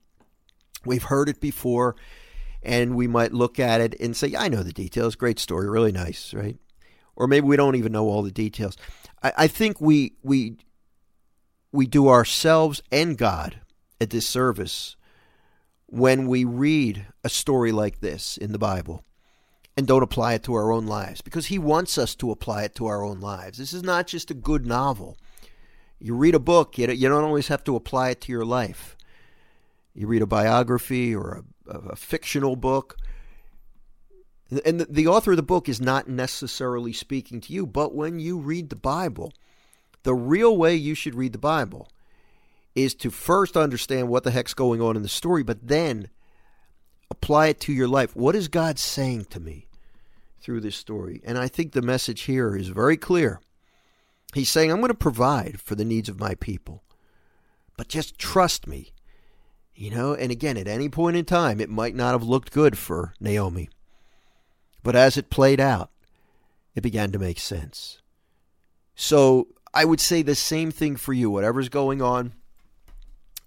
we've 0.83 1.03
heard 1.03 1.29
it 1.29 1.39
before, 1.39 1.95
and 2.63 2.95
we 2.95 3.07
might 3.07 3.33
look 3.33 3.59
at 3.59 3.81
it 3.81 3.95
and 3.99 4.15
say, 4.15 4.27
yeah, 4.27 4.41
I 4.41 4.47
know 4.47 4.63
the 4.63 4.73
details. 4.73 5.15
Great 5.15 5.39
story, 5.39 5.69
really 5.69 5.91
nice, 5.91 6.33
right? 6.33 6.57
Or 7.15 7.27
maybe 7.27 7.47
we 7.47 7.55
don't 7.55 7.75
even 7.75 7.91
know 7.91 8.07
all 8.07 8.23
the 8.23 8.31
details. 8.31 8.77
I, 9.21 9.33
I 9.37 9.47
think 9.47 9.79
we, 9.79 10.13
we, 10.23 10.57
we 11.71 11.85
do 11.85 12.09
ourselves 12.09 12.81
and 12.91 13.17
God 13.17 13.61
a 14.01 14.05
disservice 14.05 14.95
when 15.85 16.27
we 16.27 16.43
read 16.45 17.05
a 17.23 17.29
story 17.29 17.71
like 17.71 17.99
this 17.99 18.37
in 18.37 18.51
the 18.51 18.59
Bible 18.59 19.03
and 19.77 19.85
don't 19.87 20.03
apply 20.03 20.33
it 20.33 20.43
to 20.43 20.53
our 20.53 20.71
own 20.71 20.85
lives 20.85 21.21
because 21.21 21.47
he 21.47 21.59
wants 21.59 21.97
us 21.97 22.15
to 22.15 22.31
apply 22.31 22.63
it 22.63 22.75
to 22.75 22.85
our 22.85 23.03
own 23.03 23.19
lives. 23.19 23.57
This 23.57 23.73
is 23.73 23.83
not 23.83 24.07
just 24.07 24.31
a 24.31 24.35
good 24.35 24.65
novel. 24.65 25.17
You 25.99 26.15
read 26.15 26.35
a 26.35 26.39
book, 26.39 26.77
you 26.77 26.87
don't 26.87 27.23
always 27.23 27.47
have 27.47 27.63
to 27.65 27.75
apply 27.75 28.09
it 28.09 28.21
to 28.21 28.31
your 28.31 28.45
life. 28.45 28.95
You 29.93 30.07
read 30.07 30.21
a 30.21 30.27
biography 30.27 31.15
or 31.15 31.43
a, 31.67 31.77
a 31.77 31.95
fictional 31.95 32.55
book, 32.55 32.97
and 34.63 34.79
the, 34.79 34.85
the 34.85 35.07
author 35.07 35.31
of 35.31 35.37
the 35.37 35.43
book 35.43 35.67
is 35.67 35.81
not 35.81 36.07
necessarily 36.07 36.93
speaking 36.93 37.41
to 37.41 37.53
you, 37.53 37.65
but 37.65 37.95
when 37.95 38.19
you 38.19 38.37
read 38.37 38.69
the 38.69 38.75
Bible, 38.75 39.33
the 40.03 40.13
real 40.13 40.55
way 40.55 40.75
you 40.75 40.93
should 40.95 41.15
read 41.15 41.33
the 41.33 41.39
Bible 41.39 41.89
is 42.75 42.93
to 42.95 43.09
first 43.09 43.57
understand 43.57 44.09
what 44.09 44.23
the 44.23 44.31
heck's 44.31 44.53
going 44.53 44.81
on 44.81 44.95
in 44.95 45.01
the 45.01 45.09
story, 45.09 45.43
but 45.43 45.67
then 45.67 46.09
apply 47.09 47.47
it 47.47 47.59
to 47.61 47.73
your 47.73 47.87
life. 47.87 48.15
What 48.15 48.35
is 48.35 48.47
God 48.47 48.77
saying 48.77 49.25
to 49.25 49.39
me 49.39 49.64
through 50.41 50.61
this 50.61 50.75
story? 50.75 51.21
And 51.23 51.37
I 51.37 51.47
think 51.47 51.71
the 51.71 51.81
message 51.81 52.21
here 52.21 52.55
is 52.55 52.67
very 52.69 52.97
clear. 52.97 53.39
He's 54.33 54.49
saying, 54.49 54.71
I'm 54.71 54.79
going 54.79 54.89
to 54.89 54.95
provide 54.95 55.59
for 55.61 55.75
the 55.75 55.85
needs 55.85 56.09
of 56.09 56.19
my 56.19 56.35
people, 56.35 56.83
but 57.77 57.87
just 57.87 58.17
trust 58.17 58.67
me. 58.67 58.91
You 59.73 59.91
know, 59.91 60.13
and 60.13 60.31
again, 60.31 60.55
at 60.55 60.69
any 60.69 60.87
point 60.87 61.17
in 61.17 61.25
time, 61.25 61.59
it 61.59 61.69
might 61.69 61.95
not 61.95 62.13
have 62.13 62.23
looked 62.23 62.51
good 62.51 62.77
for 62.77 63.13
Naomi. 63.19 63.69
But 64.83 64.95
as 64.95 65.17
it 65.17 65.29
played 65.29 65.59
out, 65.59 65.89
it 66.75 66.81
began 66.81 67.11
to 67.11 67.19
make 67.19 67.39
sense. 67.39 68.01
So 68.95 69.47
I 69.73 69.83
would 69.83 69.99
say 69.99 70.21
the 70.21 70.35
same 70.35 70.71
thing 70.71 70.95
for 70.95 71.11
you. 71.11 71.29
Whatever's 71.29 71.67
going 71.67 72.01
on 72.01 72.33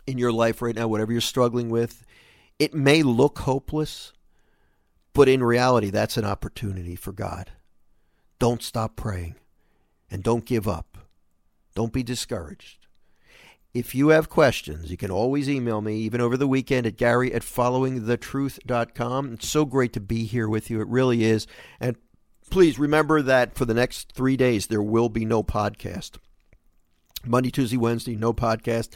in 0.06 0.18
your 0.18 0.32
life 0.32 0.60
right 0.60 0.74
now, 0.74 0.88
whatever 0.88 1.12
you're 1.12 1.20
struggling 1.22 1.70
with, 1.70 2.04
it 2.58 2.74
may 2.74 3.02
look 3.02 3.38
hopeless, 3.38 4.12
but 5.18 5.28
in 5.28 5.42
reality, 5.42 5.90
that's 5.90 6.16
an 6.16 6.24
opportunity 6.24 6.94
for 6.94 7.10
God. 7.10 7.50
Don't 8.38 8.62
stop 8.62 8.94
praying. 8.94 9.34
And 10.08 10.22
don't 10.22 10.44
give 10.44 10.68
up. 10.68 10.96
Don't 11.74 11.92
be 11.92 12.04
discouraged. 12.04 12.86
If 13.74 13.96
you 13.96 14.10
have 14.10 14.28
questions, 14.28 14.92
you 14.92 14.96
can 14.96 15.10
always 15.10 15.50
email 15.50 15.80
me, 15.80 15.96
even 15.96 16.20
over 16.20 16.36
the 16.36 16.46
weekend, 16.46 16.86
at 16.86 16.96
gary 16.96 17.34
at 17.34 17.42
followingthetruth.com. 17.42 19.32
It's 19.32 19.48
so 19.48 19.64
great 19.64 19.92
to 19.94 20.00
be 20.00 20.22
here 20.22 20.48
with 20.48 20.70
you. 20.70 20.80
It 20.80 20.86
really 20.86 21.24
is. 21.24 21.48
And 21.80 21.96
please 22.48 22.78
remember 22.78 23.20
that 23.20 23.56
for 23.56 23.64
the 23.64 23.74
next 23.74 24.12
three 24.12 24.36
days, 24.36 24.68
there 24.68 24.80
will 24.80 25.08
be 25.08 25.24
no 25.24 25.42
podcast. 25.42 26.18
Monday, 27.24 27.50
Tuesday, 27.50 27.76
Wednesday, 27.76 28.16
no 28.16 28.32
podcast. 28.32 28.90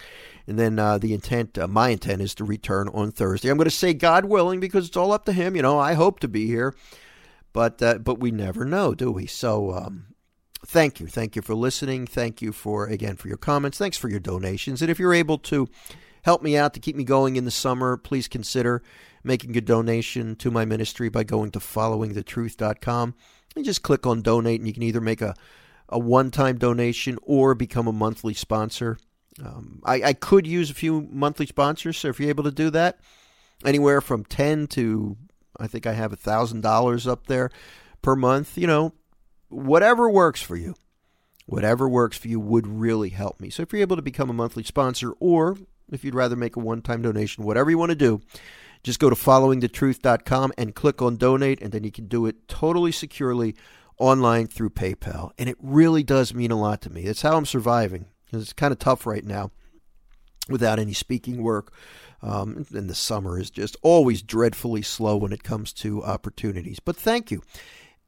And 0.47 0.59
then 0.59 0.79
uh, 0.79 0.99
the 0.99 1.15
intent, 1.15 1.59
uh, 1.59 1.69
my 1.69 1.91
intent 1.91 2.23
is 2.23 2.35
to 2.37 2.45
return 2.45 2.89
on 2.89 3.13
Thursday. 3.13 3.49
I'm 3.49 3.57
going 3.57 3.65
to 3.65 3.71
say 3.71 3.95
God 3.95 4.25
willing 4.25 4.61
because 4.61 4.89
it's 4.89 4.97
all 4.97 5.13
up 5.13 5.25
to 5.27 5.33
Him. 5.33 5.57
You 5.57 5.63
know, 5.63 5.79
I 5.79 5.95
hope 5.95 6.21
to 6.21 6.29
be 6.29 6.47
here, 6.47 6.75
but 7.53 7.83
uh, 7.83 7.99
but 7.99 8.19
we 8.19 8.31
never 8.31 8.65
know, 8.65 8.95
do 8.95 9.11
we? 9.11 9.27
So 9.27 9.73
um, 9.73 10.07
thank 10.67 11.01
you, 11.01 11.07
thank 11.07 11.37
you 11.37 11.43
for 11.43 11.55
listening. 11.55 12.07
Thank 12.07 12.43
you 12.43 12.53
for 12.53 12.87
again 12.87 13.17
for 13.17 13.29
your 13.29 13.37
comments. 13.37 13.79
Thanks 13.79 13.97
for 13.97 14.09
your 14.09 14.21
donations. 14.21 14.83
And 14.83 14.91
if 14.91 14.99
you're 14.99 15.15
able 15.15 15.39
to 15.39 15.69
help 16.23 16.43
me 16.43 16.57
out 16.57 16.75
to 16.75 16.81
keep 16.81 16.97
me 16.97 17.05
going 17.05 17.37
in 17.37 17.45
the 17.45 17.51
summer, 17.51 17.97
please 17.97 18.29
consider 18.29 18.83
making 19.25 19.57
a 19.57 19.61
donation 19.61 20.35
to 20.37 20.51
my 20.51 20.65
ministry 20.65 21.09
by 21.09 21.25
going 21.25 21.51
to 21.53 21.59
followingthetruth.com 21.59 23.15
and 23.55 23.65
just 23.65 23.83
click 23.83 24.07
on 24.07 24.23
donate, 24.23 24.61
and 24.61 24.67
you 24.67 24.75
can 24.75 24.83
either 24.83 25.01
make 25.01 25.21
a 25.21 25.35
a 25.93 25.99
one 25.99 26.31
time 26.31 26.59
donation 26.59 27.19
or 27.23 27.55
become 27.55 27.87
a 27.87 27.93
monthly 27.93 28.35
sponsor. 28.35 28.99
Um, 29.43 29.81
I, 29.85 30.03
I, 30.03 30.13
could 30.13 30.47
use 30.47 30.71
a 30.71 30.75
few 30.75 31.09
monthly 31.11 31.47
sponsors, 31.47 31.97
so 31.97 32.09
if 32.09 32.21
you're 32.21 32.29
able 32.29 32.45
to 32.45 32.51
do 32.51 32.69
that, 32.71 32.99
anywhere 33.65 34.03
from 34.03 34.25
10 34.25 34.67
to 34.69 35.17
I 35.59 35.67
think 35.67 35.87
I 35.87 35.93
have 35.93 36.13
$1,000 36.13 37.07
up 37.07 37.27
there 37.27 37.51
per 38.03 38.17
month, 38.17 38.59
you 38.59 38.67
know, 38.67 38.93
whatever 39.49 40.11
works 40.11 40.43
for 40.43 40.57
you. 40.57 40.75
Whatever 41.47 41.89
works 41.89 42.17
for 42.17 42.29
you 42.29 42.41
would 42.41 42.67
really 42.67 43.11
help 43.11 43.41
me. 43.41 43.51
So 43.51 43.63
if 43.63 43.73
you're 43.73 43.83
able 43.83 43.97
to 43.97 44.03
become 44.03 44.31
a 44.31 44.35
monthly 44.35 44.63
sponsor 44.63 45.13
or 45.19 45.59
if 45.91 46.05
you'd 46.05 46.15
rather 46.15 46.37
make 46.37 46.57
a 46.57 46.61
one 46.61 46.83
time 46.83 47.03
donation, 47.03 47.45
whatever 47.45 47.71
you 47.71 47.79
want 47.79 47.91
to 47.91 47.97
do, 47.97 48.21
just 48.83 48.99
go 48.99 49.11
to 49.11 49.17
followingthetruth.com 49.17 50.53
and 50.57 50.75
click 50.75 51.03
on 51.03 51.17
donate, 51.17 51.63
and 51.63 51.73
then 51.73 51.85
you 51.85 51.93
can 51.93 52.07
do 52.07 52.27
it 52.27 52.49
totally 52.49 52.91
securely 52.91 53.55
online 54.03 54.49
through 54.49 54.71
PayPal. 54.71 55.31
And 55.39 55.49
it 55.49 55.57
really 55.61 56.03
does 56.03 56.35
mean 56.35 56.51
a 56.51 56.61
lot 56.61 56.83
to 56.83 56.91
me. 56.91 57.03
It's 57.05 57.23
how 57.23 57.37
I'm 57.37 57.47
surviving. 57.47 58.07
It's 58.33 58.53
kind 58.53 58.73
of 58.73 58.79
tough 58.79 59.07
right 59.07 59.25
now 59.25 59.53
without 60.49 60.81
any 60.81 60.93
speaking 60.93 61.43
work. 61.43 61.73
Um, 62.21 62.67
and 62.75 62.91
the 62.91 62.95
summer 62.97 63.39
is 63.39 63.49
just 63.49 63.77
always 63.83 64.23
dreadfully 64.23 64.83
slow 64.83 65.17
when 65.17 65.33
it 65.33 65.45
comes 65.45 65.73
to 65.75 66.03
opportunities. 66.03 66.81
But 66.81 66.97
thank 66.97 67.31
you. 67.31 67.43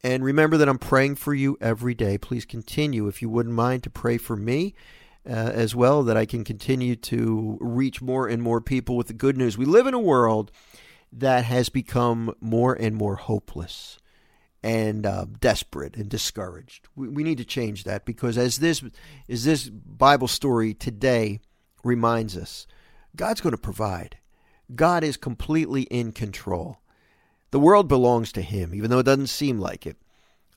And 0.02 0.24
remember 0.24 0.56
that 0.56 0.68
I'm 0.68 0.78
praying 0.78 1.14
for 1.14 1.32
you 1.32 1.56
every 1.60 1.94
day. 1.94 2.18
Please 2.18 2.44
continue, 2.44 3.06
if 3.06 3.22
you 3.22 3.28
wouldn't 3.28 3.54
mind, 3.54 3.84
to 3.84 3.90
pray 3.90 4.18
for 4.18 4.36
me. 4.36 4.74
Uh, 5.26 5.32
as 5.54 5.74
well, 5.74 6.02
that 6.02 6.18
I 6.18 6.26
can 6.26 6.44
continue 6.44 6.96
to 6.96 7.56
reach 7.58 8.02
more 8.02 8.28
and 8.28 8.42
more 8.42 8.60
people 8.60 8.94
with 8.94 9.06
the 9.06 9.14
good 9.14 9.38
news. 9.38 9.56
We 9.56 9.64
live 9.64 9.86
in 9.86 9.94
a 9.94 9.98
world 9.98 10.52
that 11.10 11.46
has 11.46 11.70
become 11.70 12.34
more 12.42 12.74
and 12.74 12.94
more 12.94 13.16
hopeless 13.16 13.98
and 14.64 15.04
uh, 15.04 15.26
desperate 15.40 15.94
and 15.94 16.08
discouraged. 16.08 16.88
We, 16.96 17.08
we 17.08 17.22
need 17.22 17.36
to 17.36 17.44
change 17.44 17.84
that 17.84 18.06
because 18.06 18.38
as 18.38 18.56
this 18.56 18.82
as 19.28 19.44
this 19.44 19.68
Bible 19.68 20.26
story 20.26 20.72
today 20.72 21.40
reminds 21.84 22.34
us, 22.34 22.66
God's 23.14 23.42
going 23.42 23.54
to 23.54 23.58
provide. 23.58 24.16
God 24.74 25.04
is 25.04 25.18
completely 25.18 25.82
in 25.82 26.12
control. 26.12 26.78
The 27.50 27.60
world 27.60 27.88
belongs 27.88 28.32
to 28.32 28.42
Him, 28.42 28.74
even 28.74 28.90
though 28.90 29.00
it 29.00 29.06
doesn't 29.06 29.26
seem 29.26 29.60
like 29.60 29.86
it. 29.86 29.98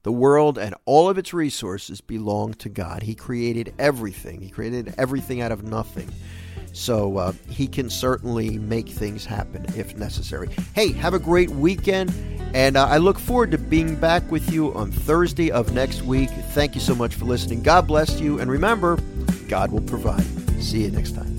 The 0.03 0.11
world 0.13 0.57
and 0.57 0.73
all 0.85 1.09
of 1.09 1.17
its 1.17 1.33
resources 1.33 1.99
belong 1.99 2.53
to 2.55 2.69
God. 2.69 3.03
He 3.03 3.13
created 3.13 3.73
everything. 3.77 4.39
He 4.39 4.49
created 4.49 4.95
everything 4.97 5.41
out 5.41 5.51
of 5.51 5.63
nothing. 5.63 6.09
So 6.77 7.17
uh, 7.17 7.33
he 7.49 7.67
can 7.67 7.89
certainly 7.89 8.59
make 8.59 8.87
things 8.87 9.25
happen 9.25 9.65
if 9.75 9.97
necessary. 9.97 10.49
Hey, 10.73 10.91
have 10.93 11.13
a 11.13 11.19
great 11.19 11.49
weekend. 11.49 12.13
And 12.53 12.77
uh, 12.77 12.85
I 12.85 12.97
look 12.97 13.19
forward 13.19 13.51
to 13.51 13.57
being 13.57 13.95
back 13.95 14.31
with 14.31 14.51
you 14.53 14.73
on 14.73 14.91
Thursday 14.91 15.51
of 15.51 15.73
next 15.73 16.03
week. 16.03 16.29
Thank 16.29 16.75
you 16.75 16.81
so 16.81 16.95
much 16.95 17.15
for 17.15 17.25
listening. 17.25 17.61
God 17.63 17.87
bless 17.87 18.19
you. 18.19 18.39
And 18.39 18.49
remember, 18.49 18.97
God 19.49 19.71
will 19.71 19.81
provide. 19.81 20.25
See 20.61 20.83
you 20.83 20.91
next 20.91 21.15
time. 21.15 21.36